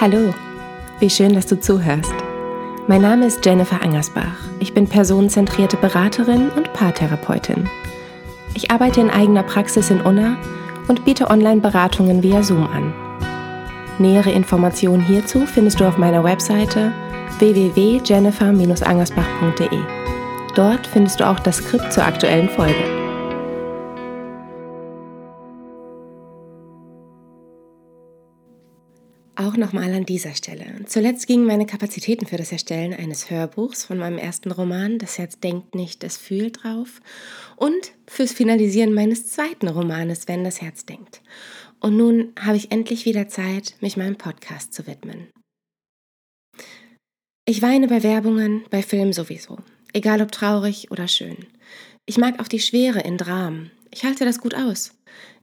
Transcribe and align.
Hallo, 0.00 0.32
wie 0.98 1.10
schön, 1.10 1.34
dass 1.34 1.44
du 1.44 1.60
zuhörst. 1.60 2.14
Mein 2.86 3.02
Name 3.02 3.26
ist 3.26 3.44
Jennifer 3.44 3.82
Angersbach. 3.82 4.32
Ich 4.58 4.72
bin 4.72 4.88
personenzentrierte 4.88 5.76
Beraterin 5.76 6.48
und 6.56 6.72
Paartherapeutin. 6.72 7.68
Ich 8.54 8.70
arbeite 8.70 9.02
in 9.02 9.10
eigener 9.10 9.42
Praxis 9.42 9.90
in 9.90 10.00
Unna 10.00 10.38
und 10.88 11.04
biete 11.04 11.28
Online-Beratungen 11.28 12.22
via 12.22 12.42
Zoom 12.42 12.66
an. 12.66 12.94
Nähere 13.98 14.30
Informationen 14.30 15.04
hierzu 15.04 15.44
findest 15.44 15.80
du 15.80 15.84
auf 15.84 15.98
meiner 15.98 16.24
Webseite 16.24 16.92
www.jennifer-angersbach.de. 17.38 19.80
Dort 20.54 20.86
findest 20.86 21.20
du 21.20 21.28
auch 21.28 21.40
das 21.40 21.58
Skript 21.58 21.92
zur 21.92 22.06
aktuellen 22.06 22.48
Folge. 22.48 22.89
Auch 29.50 29.56
nochmal 29.56 29.92
an 29.94 30.04
dieser 30.06 30.34
Stelle. 30.34 30.64
Zuletzt 30.86 31.26
gingen 31.26 31.44
meine 31.44 31.66
Kapazitäten 31.66 32.24
für 32.24 32.36
das 32.36 32.52
Erstellen 32.52 32.94
eines 32.94 33.30
Hörbuchs 33.30 33.84
von 33.84 33.98
meinem 33.98 34.16
ersten 34.16 34.52
Roman 34.52 34.98
Das 34.98 35.18
Herz 35.18 35.40
denkt 35.40 35.74
nicht, 35.74 36.04
es 36.04 36.16
fühlt 36.16 36.62
drauf 36.62 37.00
und 37.56 37.92
fürs 38.06 38.32
Finalisieren 38.32 38.94
meines 38.94 39.26
zweiten 39.26 39.66
Romanes 39.66 40.28
Wenn 40.28 40.44
das 40.44 40.62
Herz 40.62 40.86
denkt. 40.86 41.20
Und 41.80 41.96
nun 41.96 42.32
habe 42.38 42.58
ich 42.58 42.70
endlich 42.70 43.06
wieder 43.06 43.26
Zeit, 43.26 43.74
mich 43.80 43.96
meinem 43.96 44.16
Podcast 44.16 44.72
zu 44.72 44.86
widmen. 44.86 45.26
Ich 47.44 47.60
weine 47.60 47.88
bei 47.88 48.04
Werbungen, 48.04 48.62
bei 48.70 48.82
Filmen 48.84 49.12
sowieso, 49.12 49.58
egal 49.92 50.22
ob 50.22 50.30
traurig 50.30 50.92
oder 50.92 51.08
schön. 51.08 51.38
Ich 52.06 52.18
mag 52.18 52.38
auch 52.38 52.48
die 52.48 52.60
Schwere 52.60 53.00
in 53.00 53.16
Dramen. 53.16 53.72
Ich 53.90 54.04
halte 54.04 54.24
das 54.24 54.38
gut 54.38 54.54
aus. 54.54 54.92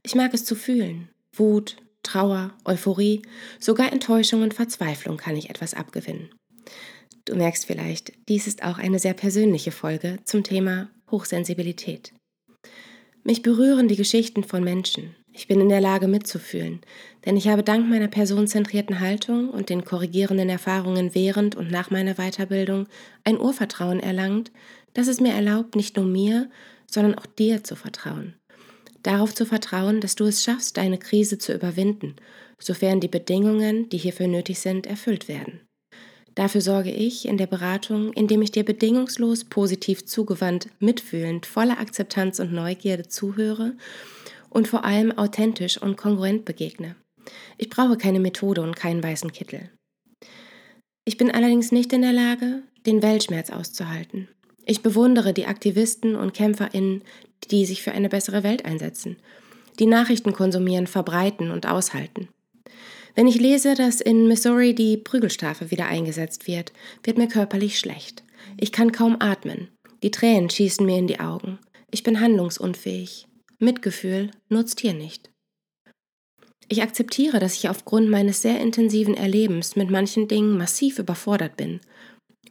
Ich 0.02 0.14
mag 0.14 0.32
es 0.32 0.46
zu 0.46 0.54
fühlen. 0.54 1.10
Wut, 1.36 1.76
Trauer, 2.02 2.52
Euphorie, 2.64 3.22
sogar 3.58 3.92
Enttäuschung 3.92 4.42
und 4.42 4.54
Verzweiflung 4.54 5.16
kann 5.16 5.36
ich 5.36 5.50
etwas 5.50 5.74
abgewinnen. 5.74 6.30
Du 7.24 7.34
merkst 7.36 7.66
vielleicht, 7.66 8.12
dies 8.28 8.46
ist 8.46 8.62
auch 8.62 8.78
eine 8.78 8.98
sehr 8.98 9.12
persönliche 9.12 9.72
Folge 9.72 10.18
zum 10.24 10.42
Thema 10.42 10.88
Hochsensibilität. 11.10 12.14
Mich 13.22 13.42
berühren 13.42 13.88
die 13.88 13.96
Geschichten 13.96 14.44
von 14.44 14.64
Menschen. 14.64 15.14
Ich 15.34 15.46
bin 15.46 15.60
in 15.60 15.68
der 15.68 15.82
Lage 15.82 16.08
mitzufühlen, 16.08 16.80
denn 17.26 17.36
ich 17.36 17.48
habe 17.48 17.62
dank 17.62 17.88
meiner 17.88 18.08
personenzentrierten 18.08 19.00
Haltung 19.00 19.50
und 19.50 19.68
den 19.68 19.84
korrigierenden 19.84 20.48
Erfahrungen 20.48 21.14
während 21.14 21.54
und 21.54 21.70
nach 21.70 21.90
meiner 21.90 22.14
Weiterbildung 22.14 22.88
ein 23.24 23.38
Urvertrauen 23.38 24.00
erlangt, 24.00 24.50
das 24.94 25.06
es 25.06 25.20
mir 25.20 25.34
erlaubt, 25.34 25.76
nicht 25.76 25.96
nur 25.96 26.06
mir, 26.06 26.50
sondern 26.86 27.16
auch 27.16 27.26
dir 27.26 27.62
zu 27.62 27.76
vertrauen 27.76 28.37
darauf 29.08 29.34
zu 29.34 29.46
vertrauen, 29.46 30.00
dass 30.00 30.16
du 30.16 30.24
es 30.24 30.44
schaffst, 30.44 30.76
deine 30.76 30.98
Krise 30.98 31.38
zu 31.38 31.54
überwinden, 31.54 32.14
sofern 32.58 33.00
die 33.00 33.08
Bedingungen, 33.08 33.88
die 33.88 33.96
hierfür 33.96 34.28
nötig 34.28 34.58
sind, 34.58 34.86
erfüllt 34.86 35.28
werden. 35.28 35.60
Dafür 36.34 36.60
sorge 36.60 36.92
ich 36.92 37.26
in 37.26 37.38
der 37.38 37.46
Beratung, 37.46 38.12
indem 38.12 38.42
ich 38.42 38.52
dir 38.52 38.64
bedingungslos, 38.64 39.44
positiv 39.44 40.04
zugewandt, 40.04 40.68
mitfühlend, 40.78 41.46
voller 41.46 41.80
Akzeptanz 41.80 42.38
und 42.38 42.52
Neugierde 42.52 43.08
zuhöre 43.08 43.76
und 44.50 44.68
vor 44.68 44.84
allem 44.84 45.10
authentisch 45.16 45.80
und 45.80 45.96
kongruent 45.96 46.44
begegne. 46.44 46.94
Ich 47.56 47.70
brauche 47.70 47.96
keine 47.96 48.20
Methode 48.20 48.62
und 48.62 48.76
keinen 48.76 49.02
weißen 49.02 49.32
Kittel. 49.32 49.70
Ich 51.04 51.16
bin 51.16 51.30
allerdings 51.30 51.72
nicht 51.72 51.92
in 51.94 52.02
der 52.02 52.12
Lage, 52.12 52.62
den 52.86 53.02
Weltschmerz 53.02 53.50
auszuhalten. 53.50 54.28
Ich 54.70 54.82
bewundere 54.82 55.32
die 55.32 55.46
Aktivisten 55.46 56.14
und 56.14 56.34
KämpferInnen, 56.34 57.02
die 57.50 57.64
sich 57.64 57.82
für 57.82 57.92
eine 57.92 58.10
bessere 58.10 58.42
Welt 58.42 58.66
einsetzen, 58.66 59.16
die 59.78 59.86
Nachrichten 59.86 60.34
konsumieren, 60.34 60.86
verbreiten 60.86 61.50
und 61.50 61.66
aushalten. 61.66 62.28
Wenn 63.14 63.26
ich 63.26 63.40
lese, 63.40 63.74
dass 63.74 64.02
in 64.02 64.28
Missouri 64.28 64.74
die 64.74 64.98
Prügelstrafe 64.98 65.70
wieder 65.70 65.86
eingesetzt 65.86 66.46
wird, 66.46 66.74
wird 67.02 67.16
mir 67.16 67.28
körperlich 67.28 67.78
schlecht. 67.78 68.22
Ich 68.58 68.70
kann 68.70 68.92
kaum 68.92 69.16
atmen. 69.20 69.68
Die 70.02 70.10
Tränen 70.10 70.50
schießen 70.50 70.84
mir 70.84 70.98
in 70.98 71.06
die 71.06 71.18
Augen. 71.18 71.58
Ich 71.90 72.02
bin 72.02 72.20
handlungsunfähig. 72.20 73.26
Mitgefühl 73.58 74.32
nutzt 74.50 74.80
hier 74.80 74.92
nicht. 74.92 75.30
Ich 76.68 76.82
akzeptiere, 76.82 77.38
dass 77.38 77.54
ich 77.54 77.70
aufgrund 77.70 78.10
meines 78.10 78.42
sehr 78.42 78.60
intensiven 78.60 79.14
Erlebens 79.14 79.76
mit 79.76 79.88
manchen 79.88 80.28
Dingen 80.28 80.58
massiv 80.58 80.98
überfordert 80.98 81.56
bin 81.56 81.80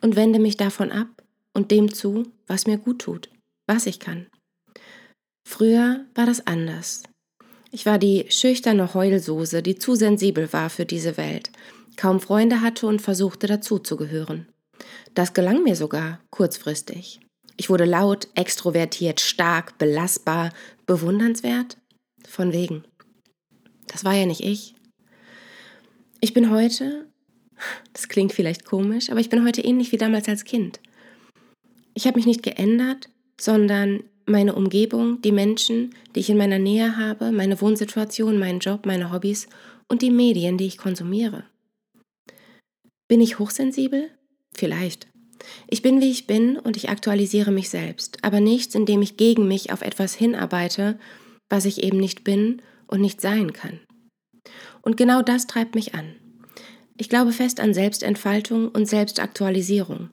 und 0.02 0.16
wende 0.16 0.40
mich 0.40 0.58
davon 0.58 0.92
ab, 0.92 1.17
und 1.57 1.72
dem 1.72 1.91
zu, 1.91 2.31
was 2.45 2.68
mir 2.68 2.78
gut 2.78 3.00
tut, 3.00 3.31
was 3.66 3.88
ich 3.88 4.00
kann. 4.00 4.28
Früher 5.44 6.06
war 6.13 6.28
das 6.28 6.45
anders. 6.45 7.01
Ich 7.72 7.88
war 7.88 7.97
die 7.97 8.28
schüchterne 8.29 8.94
Heulsoße, 8.94 9.63
die 9.63 9.75
zu 9.75 9.95
sensibel 9.95 10.53
war 10.53 10.69
für 10.69 10.85
diese 10.85 11.18
Welt, 11.18 11.50
kaum 11.95 12.19
Freunde 12.19 12.62
hatte 12.62 12.85
und 12.85 13.01
versuchte 13.01 13.47
dazuzugehören. 13.47 14.47
Das 15.16 15.34
gelang 15.34 15.63
mir 15.63 15.75
sogar, 15.75 16.19
kurzfristig. 16.29 17.22
Ich 17.57 17.72
wurde 17.72 17.85
laut, 17.85 18.28
extrovertiert, 18.35 19.19
stark, 19.19 19.79
belastbar, 19.79 20.53
bewundernswert? 20.85 21.78
Von 22.28 22.53
wegen. 22.53 22.84
Das 23.88 24.06
war 24.06 24.13
ja 24.13 24.28
nicht 24.28 24.41
ich. 24.41 24.75
Ich 26.22 26.35
bin 26.35 26.51
heute, 26.51 27.07
das 27.94 28.09
klingt 28.09 28.34
vielleicht 28.34 28.63
komisch, 28.63 29.09
aber 29.09 29.22
ich 29.22 29.29
bin 29.29 29.44
heute 29.44 29.62
ähnlich 29.62 29.91
wie 29.91 29.97
damals 29.97 30.29
als 30.29 30.44
Kind. 30.44 30.79
Ich 31.97 32.06
habe 32.06 32.18
mich 32.19 32.28
nicht 32.28 32.44
geändert, 32.44 33.09
sondern 33.41 34.03
meine 34.28 34.53
Umgebung, 34.53 35.19
die 35.24 35.31
Menschen, 35.31 35.96
die 36.13 36.19
ich 36.19 36.30
in 36.30 36.38
meiner 36.38 36.59
Nähe 36.59 36.96
habe, 36.96 37.31
meine 37.31 37.59
Wohnsituation, 37.59 38.38
meinen 38.38 38.59
Job, 38.59 38.85
meine 38.85 39.12
Hobbys 39.12 39.47
und 39.88 40.03
die 40.03 40.12
Medien, 40.12 40.59
die 40.59 40.68
ich 40.68 40.78
konsumiere. 40.78 41.46
Bin 43.07 43.19
ich 43.19 43.40
hochsensibel? 43.40 44.12
Vielleicht. 44.53 45.07
Ich 45.69 45.81
bin, 45.81 46.00
wie 46.00 46.12
ich 46.12 46.28
bin 46.28 46.59
und 46.59 46.78
ich 46.78 46.90
aktualisiere 46.90 47.52
mich 47.52 47.69
selbst, 47.72 48.24
aber 48.24 48.41
nicht, 48.41 48.75
indem 48.75 49.02
ich 49.02 49.18
gegen 49.18 49.47
mich 49.47 49.72
auf 49.74 49.81
etwas 49.81 50.13
hinarbeite, 50.13 51.00
was 51.50 51.66
ich 51.66 51.81
eben 51.81 51.97
nicht 51.97 52.24
bin 52.24 52.62
und 52.86 53.02
nicht 53.02 53.22
sein 53.22 53.53
kann. 53.53 53.80
Und 54.84 54.97
genau 54.97 55.24
das 55.24 55.47
treibt 55.47 55.74
mich 55.74 55.96
an. 55.96 56.13
Ich 56.96 57.09
glaube 57.09 57.31
fest 57.31 57.59
an 57.59 57.74
Selbstentfaltung 57.74 58.69
und 58.69 58.86
Selbstaktualisierung 58.86 60.12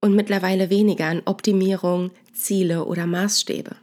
und 0.00 0.14
mittlerweile 0.14 0.70
weniger 0.70 1.06
an 1.06 1.22
Optimierung, 1.24 2.10
Ziele 2.32 2.84
oder 2.84 3.06
Maßstäbe. 3.06 3.76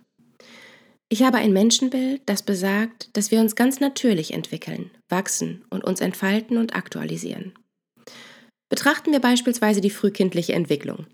Ich 1.09 1.23
habe 1.23 1.37
ein 1.37 1.53
Menschenbild, 1.53 2.21
das 2.25 2.43
besagt, 2.43 3.15
dass 3.15 3.31
wir 3.31 3.39
uns 3.39 3.55
ganz 3.55 3.79
natürlich 3.79 4.33
entwickeln, 4.33 4.91
wachsen 5.07 5.63
und 5.69 5.85
uns 5.85 6.01
entfalten 6.01 6.57
und 6.57 6.75
aktualisieren. 6.75 7.53
Betrachten 8.69 9.13
wir 9.13 9.19
beispielsweise 9.19 9.79
die 9.79 9.89
frühkindliche 9.89 10.53
Entwicklung. 10.53 11.07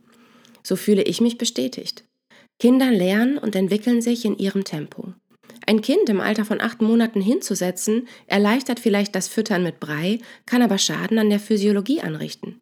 So 0.63 0.75
fühle 0.75 1.03
ich 1.03 1.21
mich 1.21 1.37
bestätigt. 1.37 2.05
Kinder 2.59 2.89
lernen 2.89 3.37
und 3.37 3.55
entwickeln 3.55 4.01
sich 4.01 4.25
in 4.25 4.37
ihrem 4.37 4.63
Tempo. 4.63 5.13
Ein 5.67 5.81
Kind 5.81 6.09
im 6.09 6.19
Alter 6.19 6.45
von 6.45 6.59
acht 6.59 6.81
Monaten 6.81 7.21
hinzusetzen, 7.21 8.07
erleichtert 8.25 8.79
vielleicht 8.79 9.15
das 9.15 9.27
Füttern 9.27 9.63
mit 9.63 9.79
Brei, 9.79 10.19
kann 10.45 10.61
aber 10.61 10.77
Schaden 10.77 11.19
an 11.19 11.29
der 11.29 11.39
Physiologie 11.39 12.01
anrichten. 12.01 12.59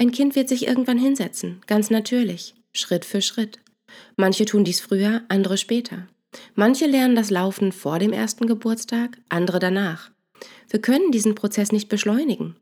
Ein 0.00 0.12
Kind 0.12 0.34
wird 0.34 0.48
sich 0.48 0.66
irgendwann 0.66 0.96
hinsetzen, 0.96 1.60
ganz 1.66 1.90
natürlich, 1.90 2.54
Schritt 2.72 3.04
für 3.04 3.20
Schritt. 3.20 3.58
Manche 4.16 4.46
tun 4.46 4.64
dies 4.64 4.80
früher, 4.80 5.20
andere 5.28 5.58
später. 5.58 6.08
Manche 6.54 6.86
lernen 6.86 7.14
das 7.14 7.28
Laufen 7.28 7.70
vor 7.70 7.98
dem 7.98 8.14
ersten 8.14 8.46
Geburtstag, 8.46 9.18
andere 9.28 9.58
danach. 9.58 10.10
Wir 10.70 10.80
können 10.80 11.12
diesen 11.12 11.34
Prozess 11.34 11.70
nicht 11.70 11.90
beschleunigen, 11.90 12.56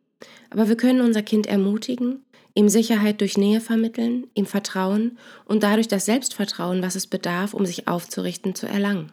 aber 0.51 0.69
wir 0.69 0.77
können 0.77 1.01
unser 1.01 1.23
Kind 1.23 1.47
ermutigen, 1.47 2.25
ihm 2.55 2.69
Sicherheit 2.69 3.21
durch 3.21 3.39
Nähe 3.39 3.61
vermitteln, 3.61 4.27
ihm 4.35 4.47
Vertrauen 4.47 5.17
und 5.45 5.63
dadurch 5.63 5.87
das 5.87 6.07
Selbstvertrauen, 6.07 6.83
was 6.83 6.97
es 6.97 7.07
bedarf, 7.07 7.55
um 7.55 7.65
sich 7.65 7.87
aufzurichten, 7.87 8.57
zu 8.57 8.67
erlangen. 8.67 9.13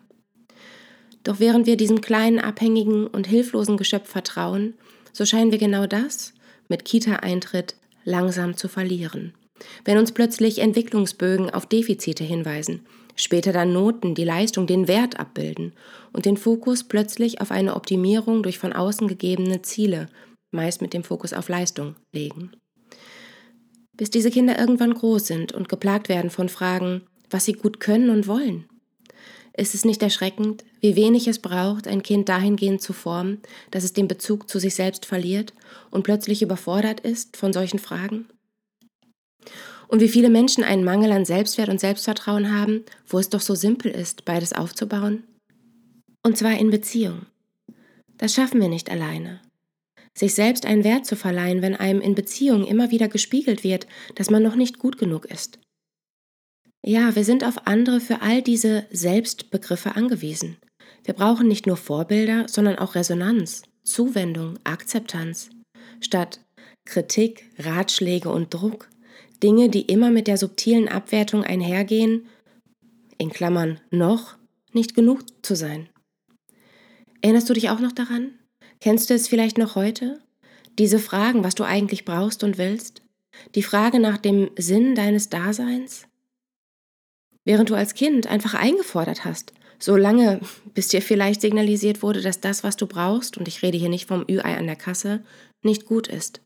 Doch 1.24 1.40
während 1.40 1.68
wir 1.68 1.78
diesem 1.78 2.02
kleinen, 2.02 2.40
abhängigen 2.40 3.05
und 3.05 3.28
hilflosen 3.28 3.78
Geschöpf 3.78 4.09
vertrauen, 4.09 4.73
so 5.14 5.28
scheinen 5.28 5.52
wir 5.52 5.59
genau 5.59 5.85
das 5.85 6.34
mit 6.70 6.85
Kita-Eintritt 6.85 7.76
langsam 8.05 8.55
zu 8.55 8.69
verlieren. 8.69 9.34
Wenn 9.84 9.97
uns 9.97 10.11
plötzlich 10.11 10.59
Entwicklungsbögen 10.59 11.49
auf 11.49 11.66
Defizite 11.66 12.23
hinweisen, 12.23 12.85
später 13.16 13.52
dann 13.52 13.73
Noten 13.73 14.16
die 14.16 14.23
Leistung, 14.23 14.67
den 14.67 14.87
Wert 14.87 15.19
abbilden 15.19 15.73
und 16.13 16.25
den 16.25 16.37
Fokus 16.37 16.84
plötzlich 16.84 17.41
auf 17.41 17.52
eine 17.52 17.75
Optimierung 17.75 18.43
durch 18.43 18.59
von 18.59 18.73
außen 18.73 19.07
gegebene 19.07 19.61
Ziele, 19.61 20.07
meist 20.52 20.81
mit 20.81 20.93
dem 20.93 21.03
Fokus 21.03 21.34
auf 21.34 21.49
Leistung, 21.49 21.96
legen. 22.13 22.52
Bis 23.97 24.09
diese 24.09 24.31
Kinder 24.31 24.59
irgendwann 24.59 24.93
groß 24.93 25.28
sind 25.28 25.53
und 25.53 25.69
geplagt 25.69 26.09
werden 26.09 26.29
von 26.29 26.49
Fragen, 26.49 27.03
was 27.29 27.46
sie 27.46 27.53
gut 27.53 27.79
können 27.79 28.09
und 28.09 28.28
wollen. 28.28 28.66
Ist 29.57 29.73
es 29.73 29.85
nicht 29.85 30.03
erschreckend, 30.03 30.66
wie 30.81 30.97
wenig 30.97 31.28
es 31.28 31.40
braucht, 31.40 31.87
ein 31.87 32.03
Kind 32.03 32.28
dahingehend 32.28 32.81
zu 32.81 32.91
formen, 32.91 33.41
dass 33.72 33.85
es 33.85 33.93
den 33.93 34.09
Bezug 34.09 34.49
zu 34.49 34.59
sich 34.59 34.75
selbst 34.75 35.05
verliert 35.05 35.53
und 35.91 36.03
plötzlich 36.03 36.41
überfordert 36.41 36.99
ist 36.99 37.37
von 37.37 37.53
solchen 37.53 37.79
Fragen? 37.79 38.28
Und 39.87 40.02
wie 40.02 40.09
viele 40.09 40.29
Menschen 40.29 40.63
einen 40.63 40.84
Mangel 40.84 41.11
an 41.11 41.23
Selbstwert 41.23 41.69
und 41.69 41.79
Selbstvertrauen 41.79 42.53
haben, 42.53 42.84
wo 43.07 43.17
es 43.17 43.29
doch 43.29 43.40
so 43.40 43.55
simpel 43.55 43.91
ist, 43.91 44.25
beides 44.25 44.52
aufzubauen? 44.52 45.23
Und 46.22 46.37
zwar 46.37 46.58
in 46.58 46.69
Beziehung. 46.69 47.28
Das 48.17 48.34
schaffen 48.34 48.59
wir 48.59 48.69
nicht 48.69 48.90
alleine. 48.90 49.41
sich 50.17 50.34
selbst 50.34 50.66
einen 50.66 50.85
Wert 50.85 51.05
zu 51.05 51.17
verleihen, 51.17 51.61
wenn 51.61 51.75
einem 51.75 51.99
in 51.99 52.16
Beziehungen 52.16 52.66
immer 52.66 52.90
wieder 52.90 53.09
gespiegelt 53.09 53.66
wird, 53.66 53.85
dass 54.16 54.29
man 54.29 54.41
noch 54.41 54.55
nicht 54.55 54.79
gut 54.79 54.97
genug 54.97 55.25
ist. 55.25 55.59
Ja, 56.87 57.16
wir 57.16 57.23
sind 57.23 57.43
auf 57.43 57.66
andere 57.66 57.99
für 57.99 58.22
all 58.22 58.43
diese 58.43 58.85
Selbstbegriffe 58.91 59.96
angewiesen. 59.96 60.58
Wir 61.03 61.16
brauchen 61.16 61.47
nicht 61.47 61.66
nur 61.66 61.78
Vorbilder, 61.78 62.47
sondern 62.47 62.78
auch 62.78 62.93
Resonanz, 62.93 63.64
Zuwendung, 63.84 64.59
Akzeptanz. 64.64 65.49
Statt 65.99 66.41
Kritik, 66.85 67.49
Ratschläge 67.58 68.29
und 68.29 68.53
Druck, 68.53 68.87
Dinge, 69.41 69.70
die 69.70 69.82
immer 69.82 70.11
mit 70.11 70.28
der 70.28 70.37
subtilen 70.37 70.87
Abwertung 70.87 71.43
einhergehen, 71.43 72.28
in 73.17 73.32
Klammern 73.32 73.79
noch, 73.90 74.35
nicht 74.72 74.93
genug 74.93 75.23
zu 75.43 75.55
sein. 75.55 75.90
Erinnerst 77.22 77.49
du 77.49 77.53
dich 77.53 77.72
auch 77.72 77.79
noch 77.79 77.93
daran? 77.93 78.37
Kennst 78.79 79.09
du 79.09 79.16
es 79.16 79.28
vielleicht 79.28 79.58
noch 79.58 79.73
heute? 79.73 80.22
Diese 80.78 80.99
Fragen, 80.99 81.43
was 81.43 81.55
du 81.55 81.64
eigentlich 81.64 82.05
brauchst 82.05 82.43
und 82.43 82.59
willst? 82.59 83.02
Die 83.55 83.64
Frage 83.64 83.99
nach 83.99 84.20
dem 84.20 84.52
Sinn 84.55 84.93
deines 84.93 85.29
Daseins? 85.29 86.05
Während 87.46 87.70
du 87.70 87.76
als 87.76 87.94
Kind 87.94 88.28
einfach 88.28 88.56
eingefordert 88.56 89.24
hast, 89.24 89.53
so 89.78 89.96
lange, 89.96 90.42
bis 90.74 90.88
dir 90.88 91.02
vielleicht 91.02 91.42
signalisiert 91.42 92.02
wurde, 92.02 92.22
dass 92.22 92.42
das, 92.42 92.64
was 92.64 92.76
du 92.76 92.88
brauchst, 92.88 93.38
und 93.38 93.47
ich 93.47 93.62
rede 93.62 93.78
hier 93.78 93.90
nicht 93.90 94.08
vom 94.08 94.26
Ü-Ei 94.28 94.58
an 94.58 94.66
der 94.66 94.76
Kasse, 94.76 95.24
nicht 95.64 95.86
gut 95.86 96.08
ist. 96.08 96.42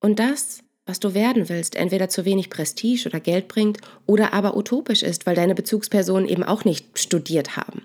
Und 0.00 0.18
das, 0.18 0.60
was 0.86 1.00
du 1.00 1.14
werden 1.14 1.48
willst, 1.48 1.76
entweder 1.76 2.08
zu 2.08 2.24
wenig 2.24 2.50
Prestige 2.50 3.06
oder 3.06 3.20
Geld 3.20 3.48
bringt 3.48 3.78
oder 4.06 4.32
aber 4.32 4.56
utopisch 4.56 5.02
ist, 5.02 5.26
weil 5.26 5.34
deine 5.34 5.54
Bezugspersonen 5.54 6.28
eben 6.28 6.44
auch 6.44 6.64
nicht 6.64 6.98
studiert 6.98 7.56
haben. 7.56 7.82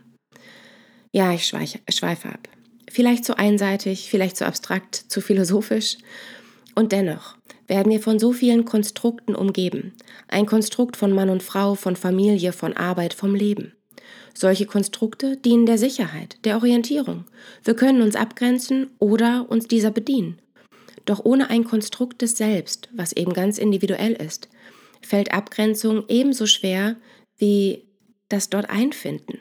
Ja, 1.12 1.34
ich 1.34 1.46
schweife 1.48 2.30
ab. 2.30 2.50
Vielleicht 2.90 3.26
zu 3.26 3.38
einseitig, 3.38 4.10
vielleicht 4.10 4.38
zu 4.38 4.46
abstrakt, 4.46 4.96
zu 4.96 5.22
philosophisch. 5.22 5.98
Und 6.76 6.92
dennoch 6.92 7.38
werden 7.68 7.92
wir 7.92 8.00
von 8.00 8.20
so 8.20 8.32
vielen 8.32 8.66
Konstrukten 8.66 9.36
umgeben. 9.36 9.94
Ein 10.28 10.46
Konstrukt 10.46 10.98
von 10.98 11.12
Mann 11.12 11.30
und 11.30 11.44
Frau, 11.44 11.76
von 11.76 11.96
Familie, 11.96 12.52
von 12.52 12.74
Arbeit, 12.74 13.14
vom 13.14 13.36
Leben. 13.36 13.74
Solche 14.34 14.66
Konstrukte 14.66 15.38
dienen 15.38 15.66
der 15.66 15.78
Sicherheit, 15.78 16.38
der 16.44 16.58
Orientierung. 16.58 17.26
Wir 17.64 17.76
können 17.76 18.02
uns 18.02 18.16
abgrenzen 18.16 18.88
oder 19.00 19.46
uns 19.50 19.68
dieser 19.68 19.92
bedienen. 19.92 20.40
Doch 21.06 21.24
ohne 21.24 21.50
ein 21.50 21.64
Konstrukt 21.64 22.22
des 22.22 22.38
Selbst, 22.38 22.90
was 22.94 23.14
eben 23.14 23.34
ganz 23.34 23.58
individuell 23.58 24.14
ist, 24.14 24.50
fällt 25.02 25.32
Abgrenzung 25.34 26.04
ebenso 26.08 26.48
schwer 26.48 26.98
wie 27.38 27.84
das 28.28 28.50
dort 28.50 28.70
Einfinden. 28.70 29.40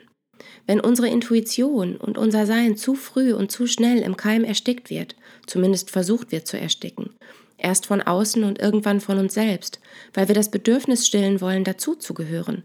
Wenn 0.67 0.79
unsere 0.79 1.09
Intuition 1.09 1.95
und 1.97 2.17
unser 2.17 2.45
Sein 2.45 2.77
zu 2.77 2.95
früh 2.95 3.33
und 3.33 3.51
zu 3.51 3.67
schnell 3.67 3.99
im 3.99 4.17
Keim 4.17 4.43
erstickt 4.43 4.89
wird, 4.89 5.15
zumindest 5.45 5.91
versucht 5.91 6.31
wird 6.31 6.47
zu 6.47 6.59
ersticken, 6.59 7.11
erst 7.57 7.85
von 7.85 8.01
außen 8.01 8.43
und 8.43 8.59
irgendwann 8.59 9.01
von 9.01 9.17
uns 9.17 9.33
selbst, 9.33 9.79
weil 10.13 10.27
wir 10.27 10.35
das 10.35 10.51
Bedürfnis 10.51 11.07
stillen 11.07 11.41
wollen, 11.41 11.63
dazuzugehören, 11.63 12.63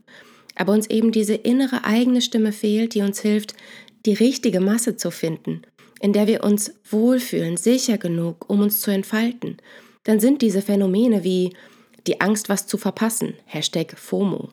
aber 0.56 0.72
uns 0.72 0.88
eben 0.88 1.12
diese 1.12 1.34
innere 1.34 1.84
eigene 1.84 2.20
Stimme 2.20 2.52
fehlt, 2.52 2.94
die 2.94 3.02
uns 3.02 3.20
hilft, 3.20 3.54
die 4.06 4.14
richtige 4.14 4.60
Masse 4.60 4.96
zu 4.96 5.10
finden, 5.10 5.62
in 6.00 6.12
der 6.12 6.26
wir 6.26 6.42
uns 6.42 6.72
wohlfühlen, 6.90 7.56
sicher 7.56 7.98
genug, 7.98 8.48
um 8.48 8.60
uns 8.60 8.80
zu 8.80 8.90
entfalten, 8.90 9.58
dann 10.04 10.20
sind 10.20 10.42
diese 10.42 10.62
Phänomene 10.62 11.24
wie 11.24 11.54
die 12.06 12.20
Angst, 12.20 12.48
was 12.48 12.66
zu 12.66 12.78
verpassen, 12.78 13.34
Hashtag 13.44 13.98
FOMO, 13.98 14.50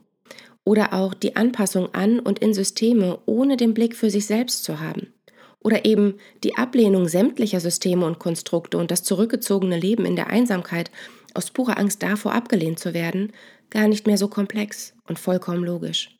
oder 0.65 0.93
auch 0.93 1.13
die 1.13 1.37
Anpassung 1.37 1.93
an 1.93 2.19
und 2.19 2.39
in 2.39 2.53
Systeme, 2.53 3.19
ohne 3.25 3.55
den 3.55 3.73
Blick 3.73 3.95
für 3.95 4.09
sich 4.09 4.25
selbst 4.25 4.65
zu 4.65 4.81
haben. 4.81 5.13
Oder 5.63 5.85
eben 5.85 6.15
die 6.43 6.55
Ablehnung 6.55 7.07
sämtlicher 7.07 7.59
Systeme 7.59 8.05
und 8.05 8.19
Konstrukte 8.19 8.77
und 8.77 8.91
das 8.91 9.03
zurückgezogene 9.03 9.79
Leben 9.79 10.05
in 10.05 10.15
der 10.15 10.27
Einsamkeit 10.27 10.91
aus 11.33 11.51
purer 11.51 11.77
Angst 11.77 12.03
davor 12.03 12.33
abgelehnt 12.33 12.79
zu 12.79 12.93
werden, 12.93 13.33
gar 13.69 13.87
nicht 13.87 14.07
mehr 14.07 14.17
so 14.17 14.27
komplex 14.27 14.93
und 15.07 15.19
vollkommen 15.19 15.63
logisch. 15.63 16.15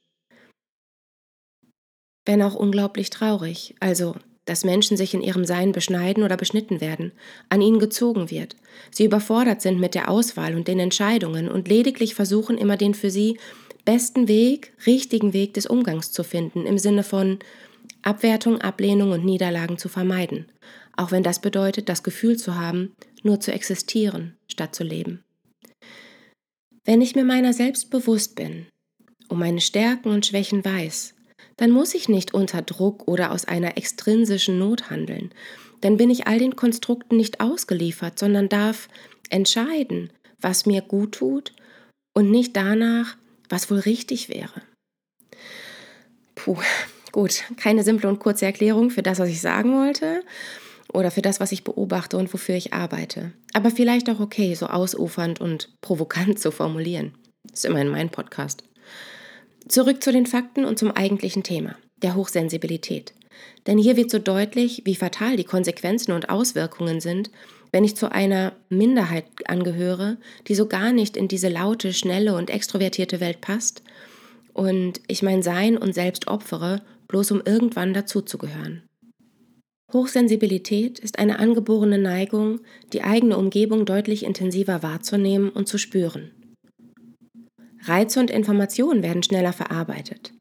Wenn 2.26 2.42
auch 2.42 2.56
unglaublich 2.56 3.10
traurig, 3.10 3.76
also 3.80 4.16
dass 4.48 4.64
Menschen 4.64 4.96
sich 4.96 5.14
in 5.14 5.22
ihrem 5.22 5.46
Sein 5.46 5.74
beschneiden 5.74 6.24
oder 6.24 6.38
beschnitten 6.38 6.80
werden, 6.80 7.12
an 7.50 7.62
ihnen 7.62 7.80
gezogen 7.80 8.32
wird, 8.32 8.56
sie 8.92 9.06
überfordert 9.06 9.62
sind 9.62 9.80
mit 9.80 9.94
der 9.94 10.10
Auswahl 10.10 10.56
und 10.56 10.68
den 10.68 10.80
Entscheidungen 10.80 11.50
und 11.50 11.68
lediglich 11.68 12.16
versuchen 12.16 12.58
immer 12.58 12.78
den 12.78 12.94
für 12.94 13.12
sie 13.12 13.38
besten 13.84 14.28
Weg, 14.28 14.74
richtigen 14.86 15.34
Weg 15.34 15.54
des 15.54 15.66
Umgangs 15.66 16.12
zu 16.12 16.24
finden, 16.24 16.66
im 16.66 16.78
Sinne 16.78 17.04
von 17.04 17.40
Abwertung, 18.08 18.62
Ablehnung 18.62 19.12
und 19.12 19.26
Niederlagen 19.26 19.78
zu 19.78 19.90
vermeiden, 19.90 20.50
auch 20.96 21.12
wenn 21.12 21.24
das 21.24 21.42
bedeutet, 21.42 21.90
das 21.90 22.04
Gefühl 22.04 22.38
zu 22.38 22.56
haben, 22.56 22.94
nur 23.22 23.42
zu 23.42 23.52
existieren, 23.52 24.38
statt 24.48 24.74
zu 24.74 24.86
leben. 24.86 25.26
Wenn 26.86 27.02
ich 27.02 27.16
mir 27.16 27.26
meiner 27.26 27.52
selbst 27.52 27.90
bewusst 27.90 28.36
bin, 28.36 28.68
um 29.28 29.40
meine 29.40 29.60
Stärken 29.60 30.10
und 30.10 30.26
Schwächen 30.26 30.64
weiß, 30.64 31.16
dann 31.58 31.70
muss 31.70 31.94
ich 31.96 32.08
nicht 32.08 32.34
unter 32.34 32.62
Druck 32.62 33.10
oder 33.10 33.32
aus 33.32 33.44
einer 33.44 33.76
extrinsischen 33.76 34.58
Not 34.58 34.90
handeln, 34.90 35.34
dann 35.82 35.98
bin 35.98 36.10
ich 36.10 36.28
all 36.28 36.40
den 36.40 36.56
Konstrukten 36.56 37.18
nicht 37.18 37.42
ausgeliefert, 37.42 38.18
sondern 38.18 38.48
darf 38.48 38.88
entscheiden, 39.30 40.14
was 40.40 40.66
mir 40.66 40.82
gut 40.82 41.16
tut 41.16 41.52
und 42.16 42.32
nicht 42.32 42.56
danach, 42.56 43.18
was 43.50 43.70
wohl 43.70 43.80
richtig 43.80 44.30
wäre. 44.30 44.62
Puh, 46.36 46.62
gut, 47.12 47.44
keine 47.58 47.84
simple 47.84 48.10
und 48.10 48.20
kurze 48.20 48.46
Erklärung 48.46 48.90
für 48.90 49.04
das, 49.04 49.20
was 49.20 49.30
ich 49.30 49.42
sagen 49.42 49.74
wollte 49.74 50.22
oder 50.94 51.12
für 51.12 51.22
das, 51.22 51.40
was 51.40 51.52
ich 51.52 51.64
beobachte 51.64 52.18
und 52.18 52.34
wofür 52.34 52.56
ich 52.56 52.74
arbeite. 52.74 53.34
Aber 53.54 53.72
vielleicht 53.72 54.10
auch 54.10 54.20
okay, 54.20 54.54
so 54.56 54.68
ausufernd 54.68 55.42
und 55.42 55.70
provokant 55.82 56.40
zu 56.40 56.52
formulieren. 56.52 57.14
Ist 57.52 57.66
immerhin 57.66 57.90
mein 57.90 58.10
Podcast. 58.10 58.64
Zurück 59.68 60.02
zu 60.02 60.12
den 60.12 60.26
Fakten 60.26 60.66
und 60.66 60.80
zum 60.80 60.92
eigentlichen 60.92 61.44
Thema, 61.44 61.76
der 62.02 62.16
Hochsensibilität. 62.16 63.14
Denn 63.68 63.78
hier 63.78 63.98
wird 63.98 64.10
so 64.10 64.20
deutlich, 64.20 64.84
wie 64.86 64.96
fatal 64.96 65.36
die 65.36 65.44
Konsequenzen 65.44 66.14
und 66.14 66.30
Auswirkungen 66.30 67.02
sind, 67.02 67.30
wenn 67.72 67.84
ich 67.84 67.96
zu 67.96 68.12
einer 68.12 68.54
Minderheit 68.70 69.26
angehöre, 69.46 70.18
die 70.48 70.56
so 70.56 70.68
gar 70.68 70.94
nicht 70.94 71.18
in 71.18 71.28
diese 71.28 71.50
laute, 71.50 71.94
schnelle 71.94 72.36
und 72.36 72.50
extrovertierte 72.50 73.20
Welt 73.20 73.42
passt 73.42 73.84
und 74.54 75.02
ich 75.08 75.22
mein 75.22 75.44
Sein 75.44 75.78
und 75.78 75.94
Selbst 75.94 76.28
opfere, 76.28 76.82
bloß 77.08 77.32
um 77.32 77.42
irgendwann 77.46 77.94
dazuzugehören. 77.94 78.84
Hochsensibilität 79.94 81.00
ist 81.00 81.18
eine 81.18 81.40
angeborene 81.40 81.98
Neigung, 81.98 82.60
die 82.92 83.04
eigene 83.04 83.38
Umgebung 83.38 83.86
deutlich 83.86 84.24
intensiver 84.24 84.84
wahrzunehmen 84.84 85.50
und 85.50 85.68
zu 85.68 85.78
spüren. 85.78 86.32
Reize 87.84 88.20
und 88.20 88.30
Informationen 88.30 89.02
werden 89.02 89.24
schneller 89.24 89.54
verarbeitet. 89.54 90.34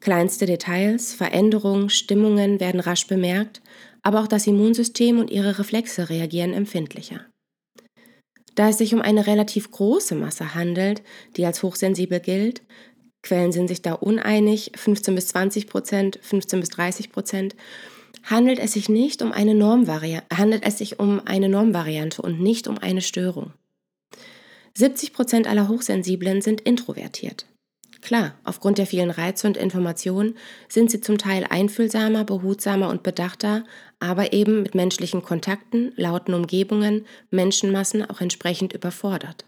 Kleinste 0.00 0.46
Details, 0.46 1.12
Veränderungen, 1.12 1.90
Stimmungen 1.90 2.60
werden 2.60 2.80
rasch 2.80 3.06
bemerkt 3.06 3.62
aber 4.02 4.20
auch 4.20 4.26
das 4.26 4.46
Immunsystem 4.46 5.18
und 5.18 5.30
ihre 5.30 5.58
Reflexe 5.58 6.08
reagieren 6.08 6.52
empfindlicher. 6.52 7.26
Da 8.54 8.70
es 8.70 8.78
sich 8.78 8.92
um 8.92 9.00
eine 9.00 9.26
relativ 9.26 9.70
große 9.70 10.14
Masse 10.14 10.54
handelt, 10.54 11.02
die 11.36 11.46
als 11.46 11.62
hochsensibel 11.62 12.18
gilt, 12.18 12.62
Quellen 13.22 13.52
sind 13.52 13.68
sich 13.68 13.82
da 13.82 13.94
uneinig, 13.94 14.72
15 14.76 15.14
bis 15.14 15.28
20 15.28 15.66
Prozent, 15.66 16.18
15 16.22 16.60
bis 16.60 16.68
30 16.70 17.10
Prozent, 17.10 17.56
handelt 18.24 18.58
es 18.58 18.72
sich 18.72 18.88
nicht 18.88 19.22
um 19.22 19.32
eine 19.32 19.54
Normvariante, 19.54 20.36
handelt 20.36 20.64
es 20.64 20.78
sich 20.78 20.98
um 20.98 21.20
eine 21.24 21.48
Normvariante 21.48 22.22
und 22.22 22.40
nicht 22.40 22.68
um 22.68 22.78
eine 22.78 23.00
Störung. 23.00 23.52
70 24.74 25.12
Prozent 25.12 25.48
aller 25.48 25.68
Hochsensiblen 25.68 26.40
sind 26.40 26.60
introvertiert. 26.60 27.46
Klar, 28.00 28.36
aufgrund 28.44 28.78
der 28.78 28.86
vielen 28.86 29.10
Reize 29.10 29.46
und 29.46 29.56
Informationen 29.56 30.36
sind 30.68 30.90
sie 30.90 31.00
zum 31.00 31.18
Teil 31.18 31.44
einfühlsamer, 31.48 32.24
behutsamer 32.24 32.88
und 32.88 33.02
bedachter, 33.02 33.64
aber 33.98 34.32
eben 34.32 34.62
mit 34.62 34.74
menschlichen 34.76 35.22
Kontakten, 35.22 35.92
lauten 35.96 36.32
Umgebungen, 36.34 37.06
Menschenmassen 37.30 38.08
auch 38.08 38.20
entsprechend 38.20 38.72
überfordert. 38.72 39.47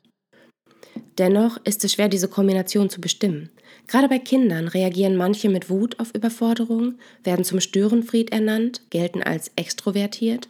Dennoch 1.18 1.58
ist 1.64 1.84
es 1.84 1.92
schwer, 1.92 2.08
diese 2.08 2.28
Kombination 2.28 2.90
zu 2.90 3.00
bestimmen. 3.00 3.50
Gerade 3.86 4.08
bei 4.08 4.18
Kindern 4.18 4.68
reagieren 4.68 5.16
manche 5.16 5.48
mit 5.48 5.68
Wut 5.68 5.98
auf 5.98 6.14
Überforderung, 6.14 6.94
werden 7.24 7.44
zum 7.44 7.60
Störenfried 7.60 8.32
ernannt, 8.32 8.82
gelten 8.90 9.22
als 9.22 9.50
extrovertiert 9.56 10.48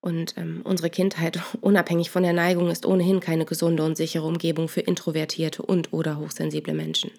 und 0.00 0.34
ähm, 0.36 0.62
unsere 0.64 0.90
Kindheit, 0.90 1.40
unabhängig 1.60 2.10
von 2.10 2.22
der 2.22 2.32
Neigung, 2.32 2.70
ist 2.70 2.86
ohnehin 2.86 3.20
keine 3.20 3.44
gesunde 3.44 3.84
und 3.84 3.96
sichere 3.96 4.26
Umgebung 4.26 4.68
für 4.68 4.80
introvertierte 4.80 5.62
und 5.62 5.92
oder 5.92 6.18
hochsensible 6.18 6.74
Menschen. 6.74 7.10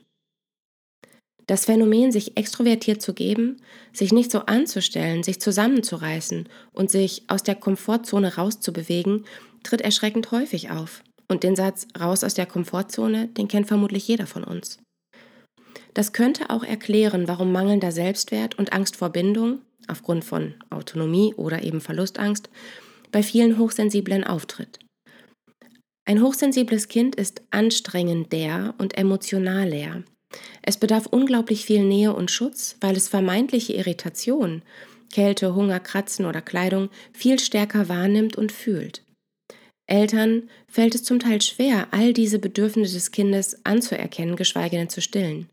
Das 1.45 1.65
Phänomen, 1.65 2.12
sich 2.12 2.38
extrovertiert 2.38 3.01
zu 3.01 3.13
geben, 3.13 3.57
sich 3.91 4.12
nicht 4.12 4.29
so 4.29 4.41
anzustellen, 4.41 5.24
sich 5.24 5.41
zusammenzureißen 5.41 6.48
und 6.74 6.91
sich 6.91 7.24
aus 7.27 7.41
der 7.41 7.55
Komfortzone 7.55 8.36
rauszubewegen, 8.36 9.25
tritt 9.63 9.81
erschreckend 9.81 10.31
häufig 10.31 10.69
auf. 10.69 11.03
Und 11.31 11.43
den 11.43 11.55
Satz 11.55 11.88
raus 12.00 12.24
aus 12.24 12.33
der 12.33 12.45
Komfortzone, 12.45 13.27
den 13.27 13.48
kennt 13.48 13.67
vermutlich 13.67 14.07
jeder 14.07 14.25
von 14.25 14.43
uns. 14.43 14.79
Das 15.93 16.13
könnte 16.13 16.50
auch 16.50 16.63
erklären, 16.63 17.27
warum 17.27 17.51
mangelnder 17.51 17.91
Selbstwert 17.91 18.57
und 18.57 18.74
Angst 18.74 18.95
vor 18.95 19.09
Bindung 19.09 19.59
aufgrund 19.88 20.24
von 20.24 20.53
Autonomie 20.69 21.33
oder 21.36 21.63
eben 21.63 21.81
Verlustangst 21.81 22.50
bei 23.12 23.24
vielen 23.24 23.57
Hochsensiblen 23.57 24.24
auftritt. 24.24 24.79
Ein 26.05 26.21
hochsensibles 26.21 26.88
Kind 26.88 27.15
ist 27.15 27.43
anstrengender 27.51 28.74
und 28.77 28.98
emotional 28.98 29.69
leer. 29.69 30.03
Es 30.62 30.77
bedarf 30.77 31.07
unglaublich 31.07 31.65
viel 31.65 31.83
Nähe 31.83 32.13
und 32.13 32.31
Schutz, 32.31 32.77
weil 32.81 32.95
es 32.95 33.07
vermeintliche 33.07 33.74
Irritation, 33.74 34.62
Kälte, 35.12 35.55
Hunger, 35.55 35.79
Kratzen 35.79 36.25
oder 36.25 36.41
Kleidung 36.41 36.89
viel 37.13 37.39
stärker 37.39 37.89
wahrnimmt 37.89 38.36
und 38.36 38.51
fühlt. 38.51 39.03
Eltern 39.89 40.50
fällt 40.67 40.96
es 40.96 41.03
zum 41.03 41.19
Teil 41.19 41.41
schwer, 41.41 41.88
all 41.91 42.13
diese 42.13 42.39
Bedürfnisse 42.39 42.93
des 42.93 43.12
Kindes 43.12 43.65
anzuerkennen, 43.65 44.36
geschweige 44.36 44.77
denn 44.77 44.89
zu 44.89 45.01
stillen. 45.01 45.50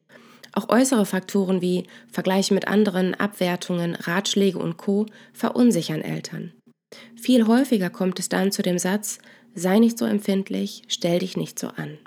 Auch 0.52 0.68
äußere 0.68 1.06
Faktoren 1.06 1.60
wie 1.60 1.84
Vergleiche 2.10 2.54
mit 2.54 2.68
anderen, 2.68 3.14
Abwertungen, 3.14 3.94
Ratschläge 3.94 4.58
und 4.58 4.76
Co 4.76 5.06
verunsichern 5.32 6.00
Eltern. 6.00 6.52
Viel 7.14 7.46
häufiger 7.46 7.90
kommt 7.90 8.18
es 8.18 8.28
dann 8.28 8.52
zu 8.52 8.62
dem 8.62 8.78
Satz, 8.78 9.18
sei 9.54 9.78
nicht 9.78 9.98
so 9.98 10.04
empfindlich, 10.04 10.82
stell 10.88 11.18
dich 11.18 11.36
nicht 11.36 11.58
so 11.58 11.68
an. 11.68 11.98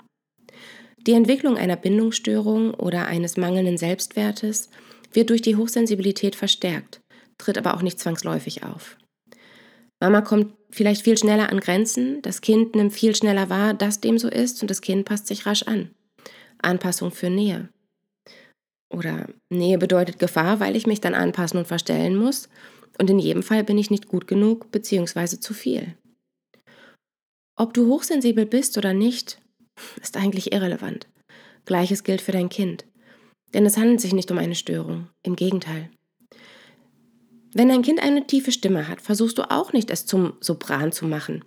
Die 1.06 1.12
Entwicklung 1.12 1.56
einer 1.56 1.76
Bindungsstörung 1.76 2.74
oder 2.74 3.06
eines 3.06 3.36
mangelnden 3.36 3.78
Selbstwertes 3.78 4.70
wird 5.12 5.30
durch 5.30 5.42
die 5.42 5.56
Hochsensibilität 5.56 6.36
verstärkt, 6.36 7.00
tritt 7.38 7.58
aber 7.58 7.74
auch 7.74 7.82
nicht 7.82 7.98
zwangsläufig 7.98 8.62
auf. 8.62 8.96
Mama 10.00 10.22
kommt 10.22 10.54
vielleicht 10.70 11.02
viel 11.02 11.18
schneller 11.18 11.50
an 11.50 11.60
Grenzen, 11.60 12.22
das 12.22 12.40
Kind 12.40 12.74
nimmt 12.74 12.92
viel 12.92 13.14
schneller 13.14 13.50
wahr, 13.50 13.74
dass 13.74 14.00
dem 14.00 14.18
so 14.18 14.28
ist 14.28 14.62
und 14.62 14.70
das 14.70 14.80
Kind 14.80 15.04
passt 15.04 15.26
sich 15.26 15.46
rasch 15.46 15.62
an. 15.64 15.90
Anpassung 16.62 17.10
für 17.10 17.30
Nähe. 17.30 17.68
Oder 18.92 19.28
Nähe 19.50 19.78
bedeutet 19.78 20.18
Gefahr, 20.18 20.58
weil 20.58 20.74
ich 20.74 20.86
mich 20.86 21.00
dann 21.00 21.14
anpassen 21.14 21.58
und 21.58 21.66
verstellen 21.66 22.16
muss 22.16 22.48
und 22.98 23.08
in 23.10 23.18
jedem 23.18 23.42
Fall 23.42 23.62
bin 23.62 23.78
ich 23.78 23.90
nicht 23.90 24.08
gut 24.08 24.26
genug 24.26 24.70
bzw. 24.72 25.38
zu 25.38 25.54
viel. 25.54 25.94
Ob 27.56 27.74
du 27.74 27.86
hochsensibel 27.86 28.46
bist 28.46 28.78
oder 28.78 28.94
nicht, 28.94 29.40
ist 30.00 30.16
eigentlich 30.16 30.52
irrelevant. 30.52 31.08
Gleiches 31.66 32.04
gilt 32.04 32.22
für 32.22 32.32
dein 32.32 32.48
Kind. 32.48 32.86
Denn 33.52 33.66
es 33.66 33.76
handelt 33.76 34.00
sich 34.00 34.14
nicht 34.14 34.30
um 34.30 34.38
eine 34.38 34.54
Störung, 34.54 35.08
im 35.22 35.36
Gegenteil. 35.36 35.90
Wenn 37.52 37.68
dein 37.68 37.82
Kind 37.82 38.00
eine 38.00 38.26
tiefe 38.26 38.52
Stimme 38.52 38.88
hat, 38.88 39.00
versuchst 39.00 39.38
du 39.38 39.50
auch 39.50 39.72
nicht, 39.72 39.90
es 39.90 40.06
zum 40.06 40.34
Sopran 40.40 40.92
zu 40.92 41.06
machen. 41.06 41.44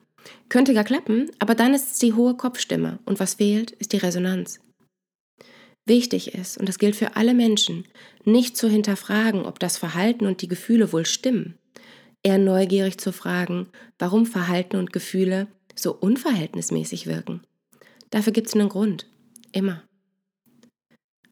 Könnte 0.49 0.73
gar 0.73 0.83
klappen, 0.83 1.31
aber 1.39 1.55
dann 1.55 1.73
ist 1.73 1.93
es 1.93 1.99
die 1.99 2.13
hohe 2.13 2.35
Kopfstimme 2.35 2.99
und 3.05 3.19
was 3.19 3.35
fehlt, 3.35 3.71
ist 3.71 3.93
die 3.93 3.97
Resonanz. 3.97 4.59
Wichtig 5.85 6.33
ist, 6.33 6.57
und 6.57 6.69
das 6.69 6.77
gilt 6.77 6.95
für 6.95 7.15
alle 7.17 7.33
Menschen, 7.33 7.85
nicht 8.23 8.55
zu 8.55 8.69
hinterfragen, 8.69 9.45
ob 9.45 9.59
das 9.59 9.77
Verhalten 9.77 10.25
und 10.25 10.41
die 10.41 10.47
Gefühle 10.47 10.93
wohl 10.93 11.05
stimmen. 11.05 11.57
Eher 12.21 12.37
neugierig 12.37 12.97
zu 12.99 13.11
fragen, 13.11 13.67
warum 13.99 14.25
Verhalten 14.25 14.77
und 14.77 14.93
Gefühle 14.93 15.47
so 15.75 15.93
unverhältnismäßig 15.93 17.05
wirken. 17.07 17.41
Dafür 18.11 18.31
gibt 18.31 18.47
es 18.47 18.53
einen 18.53 18.69
Grund. 18.69 19.07
Immer. 19.51 19.83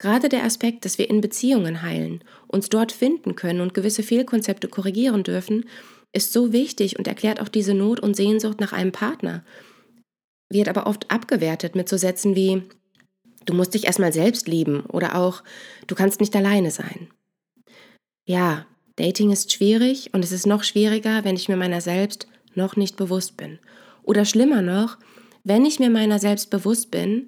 Gerade 0.02 0.30
der 0.30 0.46
Aspekt, 0.46 0.84
dass 0.84 0.98
wir 0.98 1.12
in 1.12 1.22
Beziehungen 1.22 1.84
heilen, 1.84 2.24
uns 2.48 2.70
dort 2.70 2.92
finden 2.92 3.36
können 3.36 3.62
und 3.62 3.76
gewisse 3.76 4.02
Fehlkonzepte 4.02 4.68
korrigieren 4.68 5.22
dürfen, 5.22 5.66
ist 6.12 6.34
so 6.34 6.52
wichtig 6.52 6.98
und 6.98 7.08
erklärt 7.08 7.40
auch 7.40 7.48
diese 7.48 7.76
Not 7.76 8.00
und 8.00 8.16
Sehnsucht 8.16 8.60
nach 8.60 8.74
einem 8.74 8.92
Partner. 8.92 9.46
Wird 10.50 10.70
aber 10.70 10.88
oft 10.88 11.12
abgewertet 11.12 11.76
mit 11.76 11.88
so 11.88 11.98
Sätzen 11.98 12.36
wie 12.36 12.64
Du 13.46 13.54
musst 13.54 13.76
dich 13.76 13.86
erstmal 13.86 14.12
selbst 14.12 14.48
lieben 14.48 14.88
oder 14.88 15.14
auch 15.16 15.44
Du 15.86 15.94
kannst 15.94 16.20
nicht 16.20 16.36
alleine 16.36 16.72
sein. 16.72 17.10
Ja, 18.26 18.66
Dating 18.96 19.30
ist 19.30 19.54
schwierig 19.54 20.10
und 20.14 20.24
es 20.24 20.32
ist 20.32 20.48
noch 20.48 20.64
schwieriger, 20.64 21.24
wenn 21.24 21.36
ich 21.36 21.48
mir 21.48 21.58
meiner 21.58 21.80
selbst 21.80 22.26
noch 22.56 22.76
nicht 22.76 22.98
bewusst 22.98 23.38
bin. 23.38 23.60
Oder 24.02 24.26
schlimmer 24.26 24.64
noch, 24.64 24.98
wenn 25.44 25.64
ich 25.64 25.80
mir 25.80 25.92
meiner 25.92 26.18
selbst 26.18 26.50
bewusst 26.50 26.90
bin, 26.90 27.28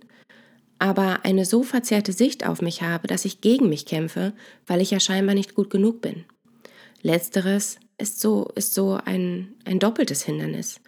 aber 0.80 1.24
eine 1.24 1.46
so 1.46 1.64
verzerrte 1.64 2.14
Sicht 2.14 2.46
auf 2.46 2.62
mich 2.62 2.82
habe, 2.82 3.08
dass 3.08 3.26
ich 3.26 3.42
gegen 3.42 3.70
mich 3.70 3.86
kämpfe, 3.86 4.34
weil 4.68 4.82
ich 4.82 4.92
ja 4.92 5.00
scheinbar 5.00 5.36
nicht 5.36 5.56
gut 5.56 5.70
genug 5.70 6.02
bin. 6.02 6.26
Letzteres 7.02 7.78
ist 7.98 8.20
so, 8.20 8.50
ist 8.56 8.74
so 8.74 9.00
ein, 9.06 9.54
ein 9.66 9.80
doppeltes 9.80 10.24
Hindernis, 10.24 10.80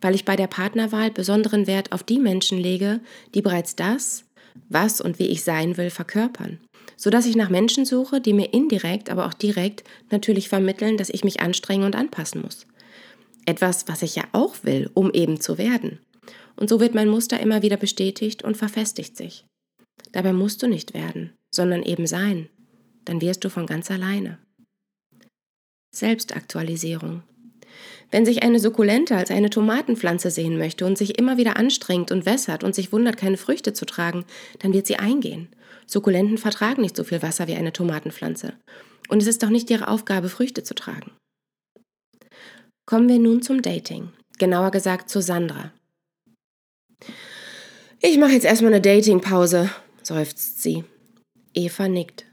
weil 0.00 0.14
ich 0.14 0.24
bei 0.24 0.36
der 0.36 0.46
Partnerwahl 0.46 1.10
besonderen 1.10 1.66
Wert 1.66 1.92
auf 1.92 2.02
die 2.02 2.18
Menschen 2.18 2.58
lege, 2.58 3.00
die 3.34 3.42
bereits 3.42 3.76
das, 3.76 4.24
was 4.68 5.00
und 5.00 5.18
wie 5.18 5.26
ich 5.26 5.44
sein 5.44 5.76
will, 5.76 5.90
verkörpern, 5.90 6.58
sodass 6.96 7.26
ich 7.26 7.36
nach 7.36 7.48
Menschen 7.48 7.84
suche, 7.84 8.20
die 8.20 8.32
mir 8.32 8.52
indirekt, 8.52 9.10
aber 9.10 9.26
auch 9.26 9.34
direkt 9.34 9.84
natürlich 10.10 10.48
vermitteln, 10.48 10.96
dass 10.96 11.10
ich 11.10 11.24
mich 11.24 11.40
anstrengen 11.40 11.84
und 11.84 11.96
anpassen 11.96 12.42
muss. 12.42 12.66
Etwas, 13.46 13.88
was 13.88 14.02
ich 14.02 14.16
ja 14.16 14.24
auch 14.32 14.56
will, 14.62 14.90
um 14.94 15.10
eben 15.12 15.40
zu 15.40 15.58
werden. 15.58 16.00
Und 16.58 16.68
so 16.68 16.80
wird 16.80 16.94
mein 16.94 17.08
Muster 17.08 17.38
immer 17.38 17.62
wieder 17.62 17.76
bestätigt 17.76 18.42
und 18.42 18.56
verfestigt 18.56 19.16
sich. 19.16 19.46
Dabei 20.12 20.32
musst 20.32 20.62
du 20.62 20.66
nicht 20.66 20.92
werden, 20.92 21.32
sondern 21.54 21.82
eben 21.82 22.06
sein. 22.06 22.48
Dann 23.04 23.20
wirst 23.20 23.44
du 23.44 23.50
von 23.50 23.66
ganz 23.66 23.90
alleine. 23.90 24.38
Selbstaktualisierung. 25.94 27.22
Wenn 28.10 28.24
sich 28.24 28.42
eine 28.42 28.58
Sukkulente 28.58 29.16
als 29.16 29.30
eine 29.30 29.50
Tomatenpflanze 29.50 30.30
sehen 30.30 30.58
möchte 30.58 30.86
und 30.86 30.98
sich 30.98 31.18
immer 31.18 31.36
wieder 31.36 31.56
anstrengt 31.56 32.10
und 32.10 32.26
wässert 32.26 32.64
und 32.64 32.74
sich 32.74 32.92
wundert, 32.92 33.16
keine 33.16 33.36
Früchte 33.36 33.72
zu 33.72 33.84
tragen, 33.84 34.24
dann 34.58 34.72
wird 34.72 34.86
sie 34.86 34.96
eingehen. 34.96 35.48
Sukkulenten 35.86 36.38
vertragen 36.38 36.82
nicht 36.82 36.96
so 36.96 37.04
viel 37.04 37.22
Wasser 37.22 37.46
wie 37.46 37.54
eine 37.54 37.72
Tomatenpflanze. 37.72 38.54
Und 39.08 39.22
es 39.22 39.28
ist 39.28 39.42
doch 39.42 39.50
nicht 39.50 39.70
ihre 39.70 39.88
Aufgabe, 39.88 40.28
Früchte 40.28 40.62
zu 40.62 40.74
tragen. 40.74 41.12
Kommen 42.86 43.08
wir 43.08 43.18
nun 43.18 43.42
zum 43.42 43.62
Dating. 43.62 44.10
Genauer 44.38 44.70
gesagt 44.70 45.10
zu 45.10 45.20
Sandra. 45.20 45.72
Ich 48.00 48.16
mache 48.16 48.30
jetzt 48.30 48.44
erstmal 48.44 48.72
eine 48.72 48.80
Datingpause, 48.80 49.70
seufzt 50.02 50.62
sie. 50.62 50.84
Eva 51.52 51.88
nickt. 51.88 52.26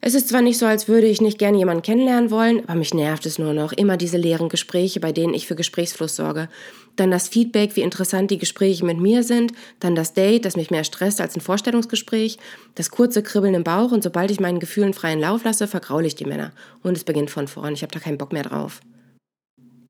Es 0.00 0.14
ist 0.14 0.28
zwar 0.28 0.42
nicht 0.42 0.58
so, 0.58 0.66
als 0.66 0.88
würde 0.88 1.06
ich 1.06 1.20
nicht 1.20 1.38
gern 1.38 1.54
jemanden 1.54 1.84
kennenlernen 1.84 2.32
wollen, 2.32 2.68
aber 2.68 2.74
mich 2.74 2.92
nervt 2.92 3.24
es 3.24 3.38
nur 3.38 3.52
noch. 3.54 3.72
Immer 3.72 3.96
diese 3.96 4.16
leeren 4.16 4.48
Gespräche, 4.48 4.98
bei 4.98 5.12
denen 5.12 5.34
ich 5.34 5.46
für 5.46 5.54
Gesprächsfluss 5.54 6.16
sorge. 6.16 6.48
Dann 6.96 7.12
das 7.12 7.28
Feedback, 7.28 7.76
wie 7.76 7.82
interessant 7.82 8.32
die 8.32 8.38
Gespräche 8.38 8.84
mit 8.84 8.98
mir 8.98 9.22
sind. 9.22 9.52
Dann 9.78 9.94
das 9.94 10.14
Date, 10.14 10.44
das 10.44 10.56
mich 10.56 10.72
mehr 10.72 10.82
stresst 10.82 11.20
als 11.20 11.36
ein 11.36 11.40
Vorstellungsgespräch. 11.40 12.38
Das 12.74 12.90
kurze 12.90 13.22
Kribbeln 13.22 13.54
im 13.54 13.62
Bauch 13.62 13.92
und 13.92 14.02
sobald 14.02 14.32
ich 14.32 14.40
meinen 14.40 14.58
Gefühlen 14.58 14.94
freien 14.94 15.20
Lauf 15.20 15.44
lasse, 15.44 15.68
vergraule 15.68 16.08
ich 16.08 16.16
die 16.16 16.24
Männer. 16.24 16.50
Und 16.82 16.96
es 16.96 17.04
beginnt 17.04 17.30
von 17.30 17.46
vorn. 17.46 17.74
Ich 17.74 17.82
habe 17.82 17.92
da 17.92 18.00
keinen 18.00 18.18
Bock 18.18 18.32
mehr 18.32 18.42
drauf. 18.42 18.80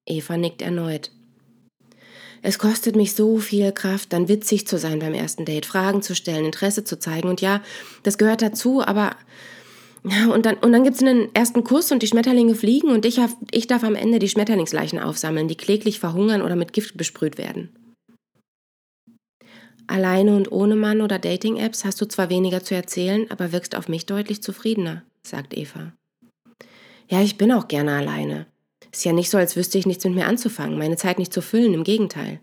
Eva 0.04 0.36
nickt 0.36 0.60
erneut. 0.60 1.10
Es 2.42 2.58
kostet 2.58 2.96
mich 2.96 3.14
so 3.14 3.38
viel 3.38 3.70
Kraft, 3.70 4.12
dann 4.12 4.28
witzig 4.28 4.66
zu 4.66 4.76
sein 4.76 4.98
beim 4.98 5.14
ersten 5.14 5.44
Date, 5.44 5.64
Fragen 5.64 6.02
zu 6.02 6.16
stellen, 6.16 6.44
Interesse 6.44 6.82
zu 6.82 6.98
zeigen. 6.98 7.28
Und 7.28 7.40
ja, 7.40 7.62
das 8.02 8.18
gehört 8.18 8.42
dazu, 8.42 8.82
aber 8.84 9.16
ja, 10.04 10.26
und 10.26 10.44
dann, 10.44 10.56
und 10.56 10.72
dann 10.72 10.82
gibt 10.82 10.96
es 10.96 11.02
einen 11.02 11.32
ersten 11.34 11.62
Kuss 11.62 11.92
und 11.92 12.02
die 12.02 12.08
Schmetterlinge 12.08 12.56
fliegen 12.56 12.90
und 12.90 13.06
ich, 13.06 13.20
hab, 13.20 13.30
ich 13.52 13.68
darf 13.68 13.84
am 13.84 13.94
Ende 13.94 14.18
die 14.18 14.28
Schmetterlingsleichen 14.28 14.98
aufsammeln, 14.98 15.46
die 15.46 15.56
kläglich 15.56 16.00
verhungern 16.00 16.42
oder 16.42 16.56
mit 16.56 16.72
Gift 16.72 16.96
besprüht 16.96 17.38
werden. 17.38 17.70
Alleine 19.86 20.34
und 20.34 20.50
ohne 20.50 20.74
Mann 20.74 21.00
oder 21.00 21.20
Dating-Apps 21.20 21.84
hast 21.84 22.00
du 22.00 22.06
zwar 22.06 22.30
weniger 22.30 22.64
zu 22.64 22.74
erzählen, 22.74 23.30
aber 23.30 23.52
wirkst 23.52 23.76
auf 23.76 23.88
mich 23.88 24.06
deutlich 24.06 24.42
zufriedener, 24.42 25.02
sagt 25.24 25.56
Eva. 25.56 25.92
Ja, 27.08 27.20
ich 27.20 27.36
bin 27.38 27.52
auch 27.52 27.68
gerne 27.68 27.92
alleine. 27.92 28.46
Ist 28.92 29.04
ja 29.04 29.12
nicht 29.12 29.30
so, 29.30 29.38
als 29.38 29.56
wüsste 29.56 29.78
ich 29.78 29.86
nichts 29.86 30.04
mit 30.04 30.14
mir 30.14 30.26
anzufangen, 30.26 30.78
meine 30.78 30.96
Zeit 30.96 31.18
nicht 31.18 31.32
zu 31.32 31.40
füllen, 31.40 31.74
im 31.74 31.84
Gegenteil. 31.84 32.40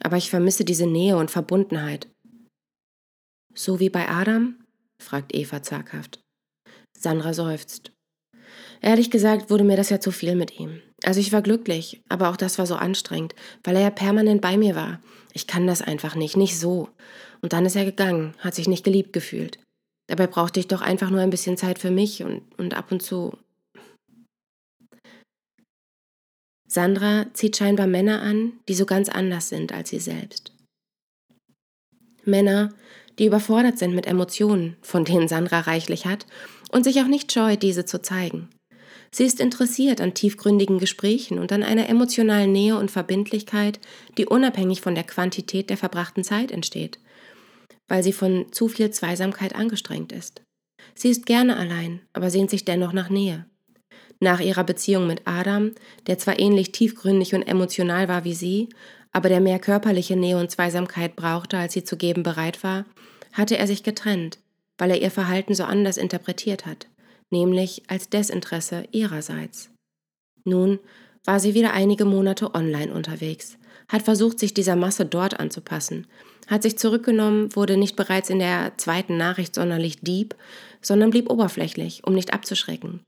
Aber 0.00 0.16
ich 0.16 0.30
vermisse 0.30 0.64
diese 0.64 0.86
Nähe 0.86 1.16
und 1.16 1.30
Verbundenheit. 1.30 2.08
So 3.54 3.80
wie 3.80 3.90
bei 3.90 4.08
Adam? 4.08 4.56
fragt 5.00 5.34
Eva 5.34 5.62
zaghaft. 5.62 6.20
Sandra 6.98 7.34
seufzt. 7.34 7.92
Ehrlich 8.80 9.10
gesagt 9.10 9.50
wurde 9.50 9.64
mir 9.64 9.76
das 9.76 9.90
ja 9.90 10.00
zu 10.00 10.10
viel 10.10 10.34
mit 10.34 10.58
ihm. 10.58 10.80
Also 11.04 11.20
ich 11.20 11.32
war 11.32 11.42
glücklich, 11.42 12.02
aber 12.08 12.30
auch 12.30 12.36
das 12.36 12.58
war 12.58 12.66
so 12.66 12.76
anstrengend, 12.76 13.34
weil 13.62 13.76
er 13.76 13.82
ja 13.82 13.90
permanent 13.90 14.40
bei 14.40 14.56
mir 14.56 14.74
war. 14.74 15.00
Ich 15.32 15.46
kann 15.46 15.66
das 15.66 15.82
einfach 15.82 16.14
nicht, 16.14 16.36
nicht 16.36 16.58
so. 16.58 16.88
Und 17.42 17.52
dann 17.52 17.66
ist 17.66 17.76
er 17.76 17.84
gegangen, 17.84 18.34
hat 18.38 18.54
sich 18.54 18.68
nicht 18.68 18.84
geliebt 18.84 19.12
gefühlt. 19.12 19.58
Dabei 20.08 20.26
brauchte 20.26 20.60
ich 20.60 20.68
doch 20.68 20.82
einfach 20.82 21.10
nur 21.10 21.20
ein 21.20 21.30
bisschen 21.30 21.56
Zeit 21.56 21.78
für 21.78 21.90
mich 21.90 22.22
und, 22.24 22.42
und 22.58 22.74
ab 22.74 22.92
und 22.92 23.02
zu 23.02 23.36
Sandra 26.66 27.26
zieht 27.34 27.56
scheinbar 27.56 27.86
Männer 27.86 28.22
an, 28.22 28.54
die 28.68 28.74
so 28.74 28.86
ganz 28.86 29.08
anders 29.08 29.48
sind 29.48 29.72
als 29.72 29.90
sie 29.90 30.00
selbst. 30.00 30.52
Männer, 32.24 32.72
die 33.18 33.26
überfordert 33.26 33.78
sind 33.78 33.94
mit 33.94 34.06
Emotionen, 34.06 34.76
von 34.82 35.04
denen 35.04 35.28
Sandra 35.28 35.60
reichlich 35.60 36.06
hat, 36.06 36.26
und 36.72 36.84
sich 36.84 37.00
auch 37.00 37.06
nicht 37.06 37.32
scheut, 37.32 37.62
diese 37.62 37.84
zu 37.84 38.02
zeigen. 38.02 38.48
Sie 39.12 39.24
ist 39.24 39.38
interessiert 39.38 40.00
an 40.00 40.14
tiefgründigen 40.14 40.80
Gesprächen 40.80 41.38
und 41.38 41.52
an 41.52 41.62
einer 41.62 41.88
emotionalen 41.88 42.50
Nähe 42.50 42.76
und 42.76 42.90
Verbindlichkeit, 42.90 43.78
die 44.18 44.26
unabhängig 44.26 44.80
von 44.80 44.96
der 44.96 45.04
Quantität 45.04 45.70
der 45.70 45.76
verbrachten 45.76 46.24
Zeit 46.24 46.50
entsteht, 46.50 46.98
weil 47.86 48.02
sie 48.02 48.12
von 48.12 48.46
zu 48.50 48.66
viel 48.66 48.90
Zweisamkeit 48.90 49.54
angestrengt 49.54 50.10
ist. 50.10 50.42
Sie 50.96 51.10
ist 51.10 51.26
gerne 51.26 51.56
allein, 51.56 52.00
aber 52.12 52.30
sehnt 52.30 52.50
sich 52.50 52.64
dennoch 52.64 52.92
nach 52.92 53.08
Nähe. 53.08 53.46
Nach 54.24 54.40
ihrer 54.40 54.64
Beziehung 54.64 55.06
mit 55.06 55.20
Adam, 55.26 55.72
der 56.06 56.16
zwar 56.16 56.38
ähnlich 56.38 56.72
tiefgründig 56.72 57.34
und 57.34 57.42
emotional 57.42 58.08
war 58.08 58.24
wie 58.24 58.32
sie, 58.32 58.70
aber 59.12 59.28
der 59.28 59.40
mehr 59.40 59.58
körperliche 59.58 60.16
Nähe 60.16 60.38
und 60.38 60.50
Zweisamkeit 60.50 61.14
brauchte, 61.14 61.58
als 61.58 61.74
sie 61.74 61.84
zu 61.84 61.98
geben 61.98 62.22
bereit 62.22 62.64
war, 62.64 62.86
hatte 63.34 63.58
er 63.58 63.66
sich 63.66 63.82
getrennt, 63.82 64.38
weil 64.78 64.92
er 64.92 65.02
ihr 65.02 65.10
Verhalten 65.10 65.54
so 65.54 65.64
anders 65.64 65.98
interpretiert 65.98 66.64
hat, 66.64 66.86
nämlich 67.28 67.82
als 67.88 68.08
Desinteresse 68.08 68.84
ihrerseits. 68.92 69.68
Nun 70.44 70.78
war 71.26 71.38
sie 71.38 71.52
wieder 71.52 71.74
einige 71.74 72.06
Monate 72.06 72.54
online 72.54 72.94
unterwegs, 72.94 73.58
hat 73.88 74.00
versucht, 74.00 74.38
sich 74.38 74.54
dieser 74.54 74.74
Masse 74.74 75.04
dort 75.04 75.38
anzupassen, 75.38 76.06
hat 76.46 76.62
sich 76.62 76.78
zurückgenommen, 76.78 77.54
wurde 77.54 77.76
nicht 77.76 77.94
bereits 77.94 78.30
in 78.30 78.38
der 78.38 78.72
zweiten 78.78 79.18
Nachricht 79.18 79.54
sonderlich 79.54 80.00
deep, 80.00 80.34
sondern 80.80 81.10
blieb 81.10 81.28
oberflächlich, 81.30 82.04
um 82.06 82.14
nicht 82.14 82.32
abzuschrecken. 82.32 83.00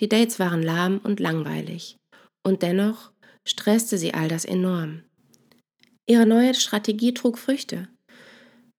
Die 0.00 0.08
Dates 0.08 0.38
waren 0.38 0.62
lahm 0.62 0.98
und 0.98 1.20
langweilig. 1.20 1.96
Und 2.46 2.62
dennoch 2.62 3.12
stresste 3.46 3.98
sie 3.98 4.14
all 4.14 4.28
das 4.28 4.44
enorm. 4.44 5.02
Ihre 6.06 6.26
neue 6.26 6.54
Strategie 6.54 7.14
trug 7.14 7.38
Früchte, 7.38 7.88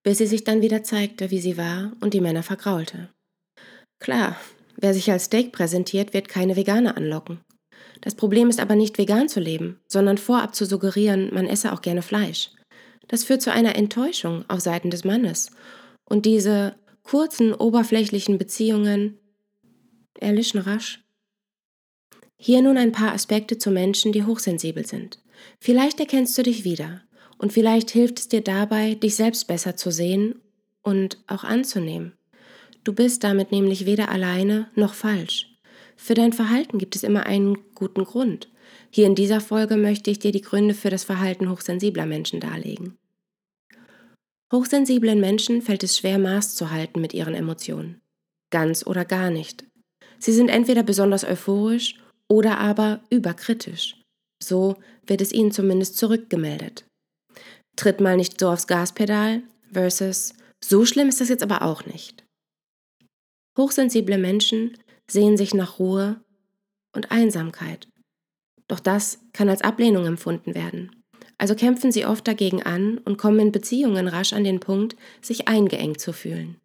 bis 0.04 0.20
sie 0.20 0.28
sich 0.28 0.44
dann 0.44 0.62
wieder 0.62 0.84
zeigte, 0.84 1.32
wie 1.32 1.40
sie 1.40 1.58
war 1.58 1.94
und 2.02 2.14
die 2.14 2.22
Männer 2.22 2.44
vergraulte. 2.44 3.10
Klar, 4.00 4.40
wer 4.78 4.94
sich 4.94 5.12
als 5.12 5.26
Steak 5.26 5.52
präsentiert, 5.52 6.14
wird 6.14 6.28
keine 6.28 6.56
Veganer 6.56 6.98
anlocken. 6.98 7.42
Das 8.02 8.14
Problem 8.14 8.50
ist 8.50 8.60
aber 8.60 8.76
nicht 8.76 8.98
vegan 8.98 9.30
zu 9.30 9.40
leben, 9.40 9.80
sondern 9.88 10.18
vorab 10.18 10.54
zu 10.54 10.66
suggerieren, 10.66 11.34
man 11.34 11.48
esse 11.48 11.74
auch 11.74 11.82
gerne 11.82 12.02
Fleisch. 12.02 12.52
Das 13.08 13.24
führt 13.24 13.42
zu 13.42 13.52
einer 13.52 13.76
Enttäuschung 13.76 14.46
auf 14.48 14.60
Seiten 14.60 14.90
des 14.90 15.04
Mannes. 15.04 15.52
Und 16.08 16.26
diese 16.26 16.76
kurzen, 17.04 17.54
oberflächlichen 17.54 18.38
Beziehungen 18.38 19.18
erlischen 20.20 20.60
rasch. 20.60 21.04
Hier 22.38 22.62
nun 22.62 22.78
ein 22.78 22.92
paar 22.92 23.14
Aspekte 23.14 23.58
zu 23.58 23.72
Menschen, 23.72 24.12
die 24.12 24.24
hochsensibel 24.24 24.86
sind. 24.86 25.20
Vielleicht 25.60 26.00
erkennst 26.00 26.38
du 26.38 26.44
dich 26.44 26.64
wieder 26.64 27.02
und 27.38 27.54
vielleicht 27.54 27.92
hilft 27.92 28.20
es 28.20 28.28
dir 28.28 28.42
dabei, 28.42 28.96
dich 28.96 29.16
selbst 29.16 29.48
besser 29.48 29.76
zu 29.76 29.92
sehen 29.92 30.36
und 30.82 31.18
auch 31.28 31.44
anzunehmen. 31.44 32.14
Du 32.84 32.94
bist 32.94 33.24
damit 33.24 33.52
nämlich 33.52 33.86
weder 33.86 34.10
alleine 34.10 34.70
noch 34.76 34.94
falsch. 34.94 35.58
Für 35.96 36.14
dein 36.14 36.34
Verhalten 36.34 36.78
gibt 36.78 36.96
es 36.96 37.04
immer 37.04 37.26
einen 37.26 37.58
guten 37.74 38.04
Grund. 38.04 38.50
Hier 38.92 39.08
in 39.08 39.16
dieser 39.16 39.42
Folge 39.42 39.78
möchte 39.78 40.12
ich 40.12 40.20
dir 40.20 40.32
die 40.32 40.42
Gründe 40.42 40.74
für 40.74 40.90
das 40.90 41.04
Verhalten 41.04 41.50
hochsensibler 41.50 42.06
Menschen 42.06 42.40
darlegen. 42.40 42.98
Hochsensiblen 44.54 45.20
Menschen 45.20 45.62
fällt 45.62 45.84
es 45.84 45.98
schwer, 45.98 46.20
Maß 46.20 46.56
zu 46.56 46.70
halten 46.70 47.02
mit 47.02 47.14
ihren 47.14 47.34
Emotionen. 47.34 48.02
Ganz 48.52 48.86
oder 48.86 49.04
gar 49.04 49.32
nicht. 49.32 49.66
Sie 50.26 50.34
sind 50.34 50.50
entweder 50.50 50.82
besonders 50.82 51.24
euphorisch 51.24 52.00
oder 52.28 52.58
aber 52.58 53.04
überkritisch. 53.12 54.02
So 54.42 54.76
wird 55.06 55.22
es 55.22 55.32
ihnen 55.32 55.52
zumindest 55.52 56.00
zurückgemeldet. 56.00 56.84
Tritt 57.76 58.02
mal 58.02 58.18
nicht 58.18 58.40
so 58.40 58.50
aufs 58.50 58.66
Gaspedal 58.66 59.44
versus 59.72 60.34
so 60.64 60.84
schlimm 60.84 61.10
ist 61.10 61.22
das 61.22 61.30
jetzt 61.30 61.44
aber 61.44 61.62
auch 61.62 61.86
nicht. 61.86 62.24
Hochsensible 63.56 64.18
Menschen 64.18 64.76
sehen 65.08 65.38
sich 65.38 65.54
nach 65.54 65.78
Ruhe 65.78 66.20
und 66.96 67.12
Einsamkeit. 67.12 67.88
Doch 68.68 68.80
das 68.80 69.20
kann 69.32 69.48
als 69.48 69.62
Ablehnung 69.62 70.08
empfunden 70.08 70.56
werden. 70.56 71.04
Also 71.38 71.54
kämpfen 71.54 71.92
sie 71.92 72.08
oft 72.08 72.28
dagegen 72.28 72.64
an 72.64 72.98
und 72.98 73.20
kommen 73.20 73.40
in 73.40 73.52
Beziehungen 73.52 74.08
rasch 74.08 74.34
an 74.34 74.44
den 74.44 74.60
Punkt, 74.60 74.96
sich 75.22 75.48
eingeengt 75.48 76.02
zu 76.02 76.14
fühlen. 76.14 76.58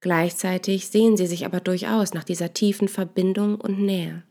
Gleichzeitig 0.00 0.88
sehen 0.88 1.16
sie 1.16 1.26
sich 1.26 1.44
aber 1.44 1.60
durchaus 1.60 2.14
nach 2.14 2.24
dieser 2.24 2.54
tiefen 2.54 2.88
Verbindung 2.88 3.56
und 3.60 3.80
Nähe. 3.80 4.22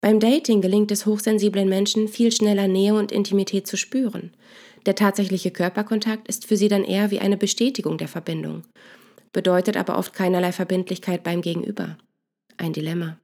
Beim 0.00 0.20
Dating 0.20 0.60
gelingt 0.60 0.92
es 0.92 1.06
hochsensiblen 1.06 1.68
Menschen 1.68 2.06
viel 2.06 2.30
schneller 2.30 2.68
Nähe 2.68 2.94
und 2.94 3.10
Intimität 3.10 3.66
zu 3.66 3.76
spüren. 3.76 4.32
Der 4.86 4.94
tatsächliche 4.94 5.50
Körperkontakt 5.50 6.28
ist 6.28 6.46
für 6.46 6.56
sie 6.56 6.68
dann 6.68 6.84
eher 6.84 7.10
wie 7.10 7.18
eine 7.18 7.36
Bestätigung 7.36 7.98
der 7.98 8.08
Verbindung, 8.08 8.62
bedeutet 9.32 9.76
aber 9.76 9.98
oft 9.98 10.12
keinerlei 10.12 10.52
Verbindlichkeit 10.52 11.24
beim 11.24 11.42
Gegenüber. 11.42 11.98
Ein 12.56 12.72
Dilemma. 12.72 13.18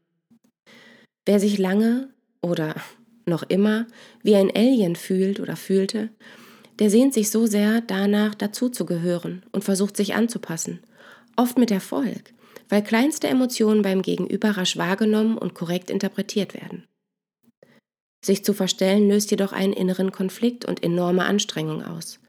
Wer 1.27 1.41
sich 1.41 1.59
lange 1.59 2.11
oder 2.43 2.75
noch 3.25 3.43
immer 3.45 3.87
wie 4.23 4.35
ein 4.35 4.51
Alien 4.55 4.97
fühlt 4.97 5.41
oder 5.41 5.57
fühlte, 5.57 6.11
der 6.79 6.91
sehnt 6.91 7.15
sich 7.15 7.31
so 7.31 7.47
sehr 7.47 7.81
danach, 7.81 8.35
dazuzugehören 8.35 9.45
und 9.53 9.65
versucht 9.65 9.97
sich 9.97 10.15
anzupassen. 10.15 10.81
Oft 11.37 11.59
mit 11.59 11.71
Erfolg, 11.71 12.33
weil 12.69 12.83
kleinste 12.83 13.29
Emotionen 13.29 13.83
beim 13.83 14.03
Gegenüber 14.03 14.51
rasch 14.51 14.77
wahrgenommen 14.77 15.39
und 15.39 15.55
korrekt 15.55 15.91
interpretiert 15.91 16.55
werden. 16.55 16.85
Sich 18.25 18.45
zu 18.45 18.55
verstellen 18.55 19.09
löst 19.09 19.31
jedoch 19.31 19.53
einen 19.53 19.75
inneren 19.75 20.11
Konflikt 20.11 20.65
und 20.65 20.83
enorme 20.83 21.25
Anstrengung 21.25 21.83
aus. 21.85 22.21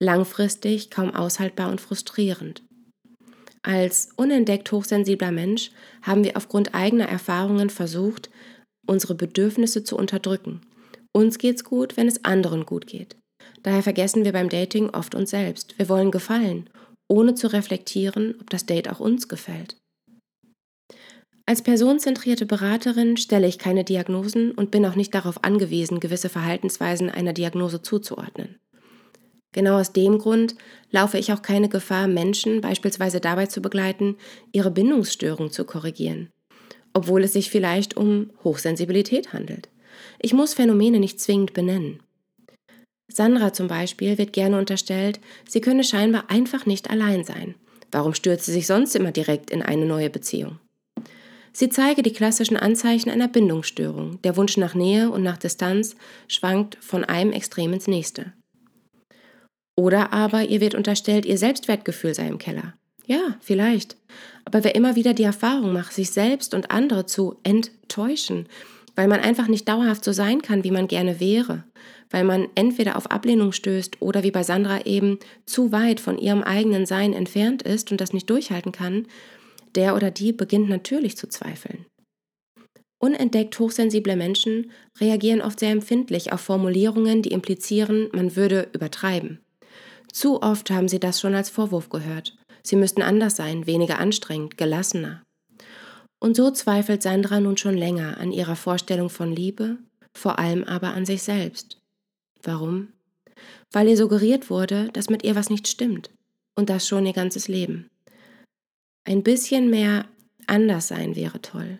Langfristig 0.00 0.90
kaum 0.90 1.14
aushaltbar 1.14 1.70
und 1.70 1.80
frustrierend. 1.80 2.62
Als 3.62 4.10
unentdeckt 4.16 4.70
hochsensibler 4.72 5.32
Mensch 5.32 5.70
haben 6.02 6.24
wir 6.24 6.36
aufgrund 6.36 6.74
eigener 6.74 7.08
Erfahrungen 7.08 7.70
versucht, 7.70 8.30
unsere 8.86 9.14
Bedürfnisse 9.14 9.84
zu 9.84 9.96
unterdrücken. 9.96 10.60
Uns 11.12 11.38
geht's 11.38 11.62
gut, 11.62 11.96
wenn 11.96 12.08
es 12.08 12.24
anderen 12.24 12.66
gut 12.66 12.86
geht. 12.86 13.16
Daher 13.62 13.82
vergessen 13.82 14.24
wir 14.24 14.32
beim 14.32 14.48
Dating 14.48 14.90
oft 14.90 15.14
uns 15.14 15.30
selbst. 15.30 15.78
Wir 15.78 15.88
wollen 15.88 16.10
gefallen, 16.10 16.68
ohne 17.08 17.34
zu 17.34 17.52
reflektieren, 17.52 18.34
ob 18.40 18.50
das 18.50 18.66
Date 18.66 18.90
auch 18.90 19.00
uns 19.00 19.28
gefällt. 19.28 19.76
Als 21.46 21.62
personenzentrierte 21.62 22.46
Beraterin 22.46 23.16
stelle 23.16 23.48
ich 23.48 23.58
keine 23.58 23.84
Diagnosen 23.84 24.52
und 24.52 24.70
bin 24.70 24.86
auch 24.86 24.94
nicht 24.94 25.14
darauf 25.14 25.42
angewiesen, 25.44 26.00
gewisse 26.00 26.28
Verhaltensweisen 26.28 27.10
einer 27.10 27.32
Diagnose 27.32 27.82
zuzuordnen. 27.82 28.58
Genau 29.52 29.78
aus 29.78 29.92
dem 29.92 30.18
Grund 30.18 30.54
laufe 30.90 31.18
ich 31.18 31.32
auch 31.32 31.42
keine 31.42 31.68
Gefahr, 31.68 32.06
Menschen 32.06 32.60
beispielsweise 32.60 33.20
dabei 33.20 33.46
zu 33.46 33.60
begleiten, 33.60 34.16
ihre 34.52 34.70
Bindungsstörung 34.70 35.50
zu 35.50 35.64
korrigieren 35.64 36.30
obwohl 36.92 37.24
es 37.24 37.32
sich 37.32 37.50
vielleicht 37.50 37.96
um 37.96 38.30
Hochsensibilität 38.44 39.32
handelt. 39.32 39.68
Ich 40.20 40.32
muss 40.32 40.54
Phänomene 40.54 41.00
nicht 41.00 41.20
zwingend 41.20 41.54
benennen. 41.54 42.00
Sandra 43.16 43.52
zum 43.52 43.68
Beispiel 43.68 44.18
wird 44.18 44.32
gerne 44.32 44.58
unterstellt, 44.58 45.20
sie 45.48 45.60
könne 45.60 45.84
scheinbar 45.84 46.24
einfach 46.28 46.66
nicht 46.66 46.90
allein 46.90 47.24
sein. 47.24 47.54
Warum 47.90 48.14
stürzt 48.14 48.46
sie 48.46 48.52
sich 48.52 48.66
sonst 48.66 48.96
immer 48.96 49.12
direkt 49.12 49.50
in 49.50 49.62
eine 49.62 49.84
neue 49.84 50.10
Beziehung? 50.10 50.58
Sie 51.52 51.68
zeige 51.68 52.02
die 52.02 52.12
klassischen 52.12 52.56
Anzeichen 52.56 53.10
einer 53.10 53.28
Bindungsstörung. 53.28 54.20
Der 54.22 54.36
Wunsch 54.36 54.56
nach 54.56 54.74
Nähe 54.74 55.10
und 55.10 55.22
nach 55.22 55.36
Distanz 55.36 55.96
schwankt 56.26 56.78
von 56.80 57.04
einem 57.04 57.32
Extrem 57.32 57.74
ins 57.74 57.86
nächste. 57.86 58.32
Oder 59.76 60.12
aber 60.12 60.44
ihr 60.44 60.60
wird 60.60 60.74
unterstellt, 60.74 61.26
ihr 61.26 61.36
Selbstwertgefühl 61.36 62.14
sei 62.14 62.26
im 62.28 62.38
Keller. 62.38 62.74
Ja, 63.06 63.36
vielleicht. 63.40 63.96
Aber 64.44 64.64
wer 64.64 64.74
immer 64.74 64.96
wieder 64.96 65.12
die 65.12 65.22
Erfahrung 65.24 65.72
macht, 65.72 65.92
sich 65.92 66.10
selbst 66.10 66.54
und 66.54 66.70
andere 66.70 67.04
zu 67.04 67.36
enttäuschen, 67.42 68.48
weil 68.94 69.08
man 69.08 69.20
einfach 69.20 69.48
nicht 69.48 69.68
dauerhaft 69.68 70.04
so 70.04 70.12
sein 70.12 70.42
kann, 70.42 70.64
wie 70.64 70.70
man 70.70 70.88
gerne 70.88 71.20
wäre, 71.20 71.64
weil 72.12 72.22
man 72.22 72.48
entweder 72.54 72.96
auf 72.96 73.10
Ablehnung 73.10 73.50
stößt 73.50 74.00
oder 74.00 74.22
wie 74.22 74.30
bei 74.30 74.44
Sandra 74.44 74.86
eben 74.86 75.18
zu 75.44 75.72
weit 75.72 75.98
von 75.98 76.16
ihrem 76.18 76.44
eigenen 76.44 76.86
Sein 76.86 77.12
entfernt 77.12 77.62
ist 77.62 77.90
und 77.90 78.00
das 78.00 78.12
nicht 78.12 78.30
durchhalten 78.30 78.70
kann, 78.70 79.08
der 79.74 79.96
oder 79.96 80.12
die 80.12 80.32
beginnt 80.32 80.68
natürlich 80.68 81.16
zu 81.16 81.28
zweifeln. 81.28 81.86
Unentdeckt 83.02 83.58
hochsensible 83.58 84.14
Menschen 84.14 84.70
reagieren 85.00 85.40
oft 85.40 85.58
sehr 85.58 85.70
empfindlich 85.70 86.32
auf 86.32 86.40
Formulierungen, 86.40 87.22
die 87.22 87.32
implizieren, 87.32 88.08
man 88.12 88.36
würde 88.36 88.68
übertreiben. 88.72 89.40
Zu 90.12 90.40
oft 90.40 90.70
haben 90.70 90.86
sie 90.86 91.00
das 91.00 91.20
schon 91.20 91.34
als 91.34 91.50
Vorwurf 91.50 91.88
gehört 91.88 92.36
Sie 92.62 92.76
müssten 92.76 93.02
anders 93.02 93.36
sein, 93.36 93.66
weniger 93.66 93.98
anstrengend, 93.98 94.56
gelassener. 94.56 95.22
Und 96.20 96.36
so 96.36 96.50
zweifelt 96.50 97.02
Sandra 97.02 97.40
nun 97.40 97.56
schon 97.56 97.76
länger 97.76 98.18
an 98.18 98.30
ihrer 98.30 98.56
Vorstellung 98.56 99.10
von 99.10 99.34
Liebe, 99.34 99.78
vor 100.16 100.38
allem 100.38 100.62
aber 100.64 100.94
an 100.94 101.04
sich 101.04 101.22
selbst. 101.22 101.78
Warum? 102.42 102.88
Weil 103.70 103.88
ihr 103.88 103.96
suggeriert 103.96 104.50
wurde, 104.50 104.90
dass 104.92 105.10
mit 105.10 105.24
ihr 105.24 105.34
was 105.34 105.50
nicht 105.50 105.68
stimmt. 105.68 106.10
Und 106.54 106.68
das 106.68 106.86
schon 106.86 107.06
ihr 107.06 107.14
ganzes 107.14 107.48
Leben. 107.48 107.88
Ein 109.04 109.22
bisschen 109.22 109.70
mehr 109.70 110.06
anders 110.46 110.88
sein 110.88 111.16
wäre 111.16 111.40
toll. 111.40 111.78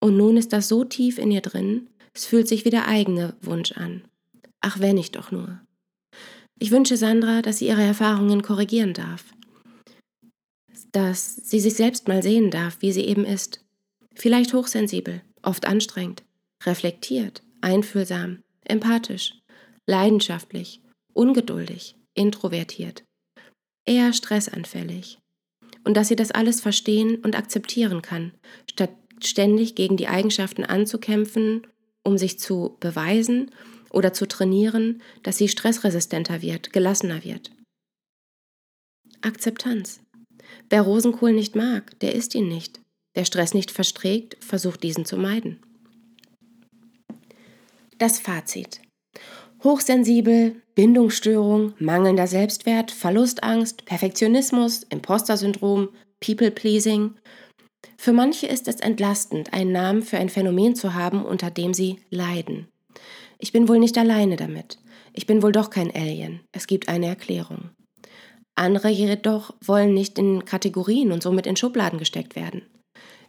Und 0.00 0.16
nun 0.16 0.36
ist 0.36 0.52
das 0.52 0.68
so 0.68 0.84
tief 0.84 1.18
in 1.18 1.30
ihr 1.30 1.40
drin, 1.40 1.88
es 2.14 2.26
fühlt 2.26 2.48
sich 2.48 2.64
wie 2.64 2.70
der 2.70 2.88
eigene 2.88 3.36
Wunsch 3.40 3.72
an. 3.72 4.02
Ach, 4.60 4.80
wenn 4.80 4.98
ich 4.98 5.12
doch 5.12 5.30
nur. 5.30 5.60
Ich 6.58 6.70
wünsche 6.70 6.96
Sandra, 6.96 7.42
dass 7.42 7.58
sie 7.58 7.68
ihre 7.68 7.82
Erfahrungen 7.82 8.42
korrigieren 8.42 8.92
darf, 8.92 9.24
dass 10.90 11.36
sie 11.36 11.60
sich 11.60 11.74
selbst 11.74 12.08
mal 12.08 12.22
sehen 12.22 12.50
darf, 12.50 12.78
wie 12.80 12.92
sie 12.92 13.04
eben 13.04 13.24
ist. 13.24 13.64
Vielleicht 14.14 14.52
hochsensibel, 14.52 15.22
oft 15.42 15.66
anstrengend, 15.66 16.24
reflektiert, 16.64 17.42
einfühlsam, 17.60 18.42
empathisch, 18.64 19.40
leidenschaftlich, 19.88 20.80
ungeduldig, 21.14 21.96
introvertiert, 22.14 23.04
eher 23.86 24.12
stressanfällig. 24.12 25.18
Und 25.84 25.96
dass 25.96 26.08
sie 26.08 26.16
das 26.16 26.30
alles 26.30 26.60
verstehen 26.60 27.16
und 27.16 27.36
akzeptieren 27.36 28.02
kann, 28.02 28.32
statt 28.70 28.90
ständig 29.24 29.74
gegen 29.74 29.96
die 29.96 30.08
Eigenschaften 30.08 30.64
anzukämpfen, 30.64 31.66
um 32.04 32.18
sich 32.18 32.38
zu 32.38 32.76
beweisen 32.80 33.50
oder 33.90 34.12
zu 34.12 34.28
trainieren, 34.28 35.02
dass 35.22 35.38
sie 35.38 35.48
stressresistenter 35.48 36.42
wird, 36.42 36.72
gelassener 36.72 37.24
wird. 37.24 37.50
Akzeptanz. 39.22 40.00
Wer 40.68 40.82
Rosenkohl 40.82 41.32
nicht 41.32 41.56
mag, 41.56 41.98
der 42.00 42.14
isst 42.14 42.34
ihn 42.34 42.48
nicht. 42.48 42.80
Wer 43.14 43.24
Stress 43.24 43.54
nicht 43.54 43.70
versträgt, 43.70 44.42
versucht 44.44 44.82
diesen 44.82 45.04
zu 45.04 45.16
meiden. 45.16 45.58
Das 47.98 48.20
Fazit. 48.20 48.80
Hochsensibel, 49.64 50.62
Bindungsstörung, 50.76 51.74
mangelnder 51.80 52.28
Selbstwert, 52.28 52.92
Verlustangst, 52.92 53.84
Perfektionismus, 53.86 54.84
Imposter-Syndrom, 54.84 55.88
People-Pleasing. 56.20 57.14
Für 57.96 58.12
manche 58.12 58.46
ist 58.46 58.68
es 58.68 58.76
entlastend, 58.76 59.52
einen 59.52 59.72
Namen 59.72 60.02
für 60.02 60.18
ein 60.18 60.28
Phänomen 60.28 60.76
zu 60.76 60.94
haben, 60.94 61.24
unter 61.24 61.50
dem 61.50 61.74
sie 61.74 61.96
leiden. 62.10 62.68
Ich 63.38 63.50
bin 63.50 63.68
wohl 63.68 63.80
nicht 63.80 63.98
alleine 63.98 64.36
damit. 64.36 64.78
Ich 65.12 65.26
bin 65.26 65.42
wohl 65.42 65.52
doch 65.52 65.70
kein 65.70 65.92
Alien. 65.92 66.40
Es 66.52 66.68
gibt 66.68 66.88
eine 66.88 67.06
Erklärung. 67.06 67.70
Andere 68.54 68.88
jedoch 68.88 69.54
wollen 69.64 69.94
nicht 69.94 70.18
in 70.18 70.44
Kategorien 70.44 71.10
und 71.10 71.22
somit 71.22 71.46
in 71.46 71.56
Schubladen 71.56 71.98
gesteckt 71.98 72.36
werden. 72.36 72.62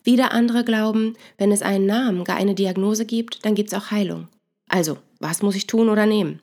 Wieder 0.03 0.31
andere 0.31 0.63
glauben, 0.63 1.15
wenn 1.37 1.51
es 1.51 1.63
einen 1.63 1.87
Namen, 1.87 2.23
gar 2.23 2.37
eine 2.37 2.55
Diagnose 2.55 3.05
gibt, 3.05 3.45
dann 3.45 3.55
gibt 3.55 3.71
es 3.71 3.77
auch 3.77 3.91
Heilung. 3.91 4.27
Also, 4.67 4.97
was 5.19 5.41
muss 5.41 5.55
ich 5.55 5.67
tun 5.67 5.89
oder 5.89 6.05
nehmen? 6.05 6.41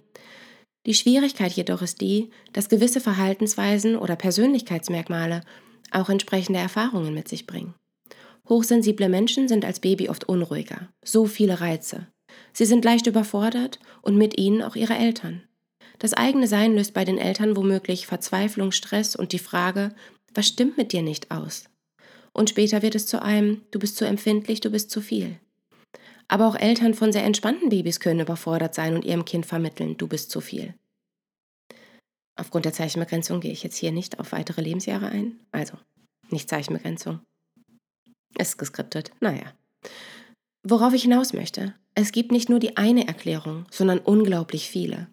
Die 0.86 0.94
Schwierigkeit 0.94 1.52
jedoch 1.52 1.82
ist 1.82 2.00
die, 2.00 2.30
dass 2.52 2.68
gewisse 2.68 3.00
Verhaltensweisen 3.00 3.96
oder 3.96 4.14
Persönlichkeitsmerkmale 4.14 5.42
auch 5.90 6.08
entsprechende 6.08 6.60
Erfahrungen 6.60 7.12
mit 7.12 7.28
sich 7.28 7.46
bringen. 7.46 7.74
Hochsensible 8.48 9.08
Menschen 9.08 9.48
sind 9.48 9.64
als 9.64 9.80
Baby 9.80 10.08
oft 10.08 10.28
unruhiger, 10.28 10.88
so 11.04 11.26
viele 11.26 11.60
Reize. 11.60 12.06
Sie 12.52 12.64
sind 12.64 12.84
leicht 12.84 13.06
überfordert 13.06 13.80
und 14.02 14.16
mit 14.16 14.38
ihnen 14.38 14.62
auch 14.62 14.76
ihre 14.76 14.94
Eltern. 14.94 15.42
Das 15.98 16.12
eigene 16.12 16.46
Sein 16.46 16.74
löst 16.74 16.94
bei 16.94 17.04
den 17.04 17.18
Eltern 17.18 17.56
womöglich 17.56 18.06
Verzweiflung, 18.06 18.70
Stress 18.70 19.16
und 19.16 19.32
die 19.32 19.38
Frage, 19.38 19.94
was 20.34 20.46
stimmt 20.46 20.76
mit 20.76 20.92
dir 20.92 21.02
nicht 21.02 21.30
aus? 21.30 21.64
Und 22.32 22.50
später 22.50 22.82
wird 22.82 22.94
es 22.94 23.06
zu 23.06 23.22
einem, 23.22 23.62
du 23.70 23.78
bist 23.78 23.96
zu 23.96 24.04
empfindlich, 24.04 24.60
du 24.60 24.70
bist 24.70 24.90
zu 24.90 25.00
viel. 25.00 25.40
Aber 26.28 26.48
auch 26.48 26.56
Eltern 26.56 26.94
von 26.94 27.12
sehr 27.12 27.24
entspannten 27.24 27.68
Babys 27.68 28.00
können 28.00 28.20
überfordert 28.20 28.74
sein 28.74 28.94
und 28.94 29.04
ihrem 29.04 29.24
Kind 29.24 29.46
vermitteln, 29.46 29.96
du 29.96 30.08
bist 30.08 30.30
zu 30.30 30.40
viel. 30.40 30.74
Aufgrund 32.38 32.64
der 32.64 32.72
Zeichenbegrenzung 32.72 33.40
gehe 33.40 33.52
ich 33.52 33.62
jetzt 33.62 33.76
hier 33.76 33.92
nicht 33.92 34.18
auf 34.18 34.32
weitere 34.32 34.60
Lebensjahre 34.60 35.08
ein. 35.08 35.40
Also, 35.52 35.78
nicht 36.30 36.50
Zeichenbegrenzung. 36.50 37.20
Ist 38.38 38.58
geskriptet. 38.58 39.10
Naja. 39.20 39.52
Worauf 40.62 40.92
ich 40.92 41.02
hinaus 41.02 41.32
möchte, 41.32 41.74
es 41.94 42.12
gibt 42.12 42.32
nicht 42.32 42.50
nur 42.50 42.58
die 42.58 42.76
eine 42.76 43.06
Erklärung, 43.06 43.64
sondern 43.70 44.00
unglaublich 44.00 44.68
viele. 44.68 45.06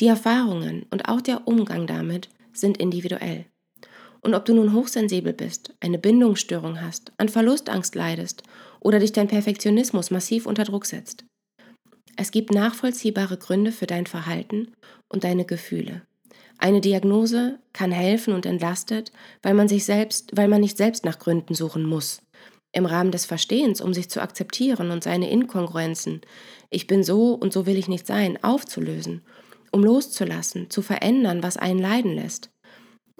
Die 0.00 0.06
Erfahrungen 0.06 0.86
und 0.90 1.08
auch 1.08 1.20
der 1.20 1.46
Umgang 1.46 1.86
damit 1.86 2.28
sind 2.52 2.78
individuell. 2.78 3.44
Und 4.22 4.34
ob 4.34 4.44
du 4.44 4.54
nun 4.54 4.72
hochsensibel 4.72 5.32
bist, 5.32 5.74
eine 5.78 5.98
Bindungsstörung 5.98 6.80
hast, 6.80 7.12
an 7.18 7.28
Verlustangst 7.28 7.94
leidest 7.94 8.42
oder 8.80 8.98
dich 8.98 9.12
dein 9.12 9.28
Perfektionismus 9.28 10.10
massiv 10.10 10.46
unter 10.46 10.64
Druck 10.64 10.86
setzt. 10.86 11.24
Es 12.16 12.30
gibt 12.30 12.52
nachvollziehbare 12.52 13.36
Gründe 13.36 13.72
für 13.72 13.86
dein 13.86 14.06
Verhalten 14.06 14.72
und 15.08 15.24
deine 15.24 15.44
Gefühle. 15.44 16.02
Eine 16.58 16.80
Diagnose 16.80 17.58
kann 17.74 17.92
helfen 17.92 18.32
und 18.32 18.46
entlastet, 18.46 19.12
weil 19.42 19.54
man 19.54 19.68
sich 19.68 19.84
selbst, 19.84 20.30
weil 20.34 20.48
man 20.48 20.62
nicht 20.62 20.78
selbst 20.78 21.04
nach 21.04 21.18
Gründen 21.18 21.54
suchen 21.54 21.84
muss. 21.84 22.22
Im 22.72 22.86
Rahmen 22.86 23.10
des 23.10 23.26
Verstehens, 23.26 23.80
um 23.80 23.92
sich 23.92 24.08
zu 24.08 24.20
akzeptieren 24.20 24.90
und 24.90 25.04
seine 25.04 25.30
Inkongruenzen, 25.30 26.22
ich 26.70 26.86
bin 26.86 27.04
so 27.04 27.34
und 27.34 27.52
so 27.52 27.66
will 27.66 27.76
ich 27.76 27.88
nicht 27.88 28.06
sein, 28.06 28.42
aufzulösen, 28.42 29.22
um 29.70 29.84
loszulassen, 29.84 30.70
zu 30.70 30.82
verändern, 30.82 31.42
was 31.42 31.56
einen 31.56 31.78
leiden 31.78 32.14
lässt. 32.14 32.50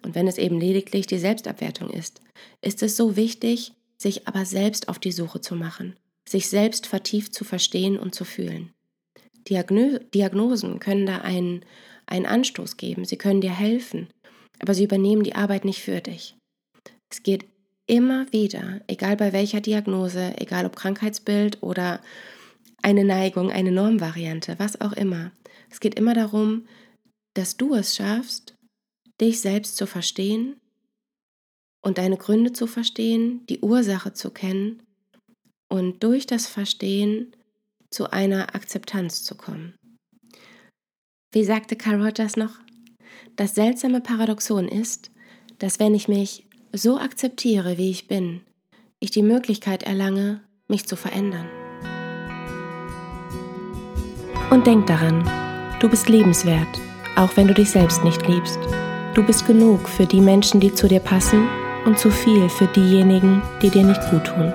Und 0.03 0.15
wenn 0.15 0.29
es 0.29 0.39
eben 0.39 0.59
lediglich 0.59 1.07
die 1.07 1.19
Selbstabwertung 1.19 1.91
ist, 1.91 2.21
ist 2.61 2.83
es 2.83 2.97
so 2.97 3.17
wichtig, 3.17 3.73
sich 3.99 4.29
aber 4.29 4.45
selbst 4.45 4.89
auf 4.89 4.99
die 4.99 5.13
Suche 5.13 5.41
zu 5.41 5.55
machen, 5.55 5.97
sich 6.29 6.49
selbst 6.49 6.87
vertieft 6.87 7.35
zu 7.35 7.45
verstehen 7.45 7.99
und 7.99 8.15
zu 8.15 8.25
fühlen. 8.25 8.73
Diagno 9.49 9.99
Diagnosen 10.15 10.81
können 10.81 11.07
da 11.07 11.19
einen, 11.19 11.65
einen 12.07 12.27
Anstoß 12.27 12.77
geben, 12.77 13.05
sie 13.05 13.17
können 13.17 13.41
dir 13.41 13.53
helfen, 13.53 14.09
aber 14.59 14.75
sie 14.75 14.85
übernehmen 14.85 15.23
die 15.23 15.35
Arbeit 15.35 15.65
nicht 15.65 15.83
für 15.83 16.01
dich. 16.01 16.37
Es 17.11 17.23
geht 17.23 17.47
immer 17.87 18.31
wieder, 18.33 18.81
egal 18.89 19.17
bei 19.17 19.33
welcher 19.33 19.61
Diagnose, 19.61 20.35
egal 20.39 20.67
ob 20.67 20.75
Krankheitsbild 20.77 21.63
oder 21.63 22.01
eine 22.83 23.05
Neigung, 23.05 23.51
eine 23.51 23.73
Normvariante, 23.73 24.59
was 24.59 24.81
auch 24.81 24.93
immer. 24.93 25.33
Es 25.71 25.81
geht 25.81 25.95
immer 25.95 26.15
darum, 26.15 26.67
dass 27.35 27.57
du 27.57 27.75
es 27.75 27.95
schaffst, 27.95 28.55
dich 29.21 29.41
selbst 29.41 29.77
zu 29.77 29.87
verstehen 29.87 30.57
und 31.87 31.99
deine 31.99 32.17
Gründe 32.17 32.53
zu 32.53 32.67
verstehen, 32.67 33.47
die 33.49 33.61
Ursache 33.61 34.13
zu 34.13 34.31
kennen 34.31 34.83
und 35.69 36.03
durch 36.03 36.27
das 36.27 36.49
Verstehen 36.49 37.31
zu 37.91 38.11
einer 38.11 38.57
Akzeptanz 38.57 39.23
zu 39.23 39.37
kommen. 39.37 39.75
Wie 41.33 41.45
sagte 41.45 41.77
Carl 41.77 42.03
Rogers 42.03 42.37
noch? 42.37 42.55
Das 43.37 43.55
seltsame 43.55 44.01
Paradoxon 44.01 44.67
ist, 44.67 45.13
dass 45.61 45.79
wenn 45.79 45.95
ich 45.95 46.09
mich 46.09 46.49
so 46.73 46.99
akzeptiere, 46.99 47.79
wie 47.79 47.91
ich 47.91 48.09
bin, 48.09 48.41
ich 48.99 49.13
die 49.13 49.23
Möglichkeit 49.23 49.85
erlange, 49.85 50.41
mich 50.67 50.89
zu 50.89 50.97
verändern. 50.97 51.47
Und 54.51 54.67
denk 54.67 54.89
daran, 54.89 55.23
du 55.79 55.89
bist 55.89 56.09
lebenswert, 56.09 56.81
auch 57.15 57.37
wenn 57.37 57.47
du 57.47 57.55
dich 57.55 57.71
selbst 57.71 58.03
nicht 58.03 58.27
liebst. 58.27 58.59
Du 59.15 59.23
bist 59.23 59.47
genug 59.47 59.89
für 59.89 60.07
die 60.07 60.21
Menschen, 60.21 60.59
die 60.59 60.75
zu 60.75 60.89
dir 60.89 61.01
passen 61.01 61.47
und 61.87 61.99
zu 61.99 62.11
viel 62.11 62.49
für 62.49 62.67
diejenigen, 62.67 63.43
die 63.63 63.71
dir 63.71 63.85
nicht 63.85 64.11
gut 64.11 64.25
tun. 64.25 64.53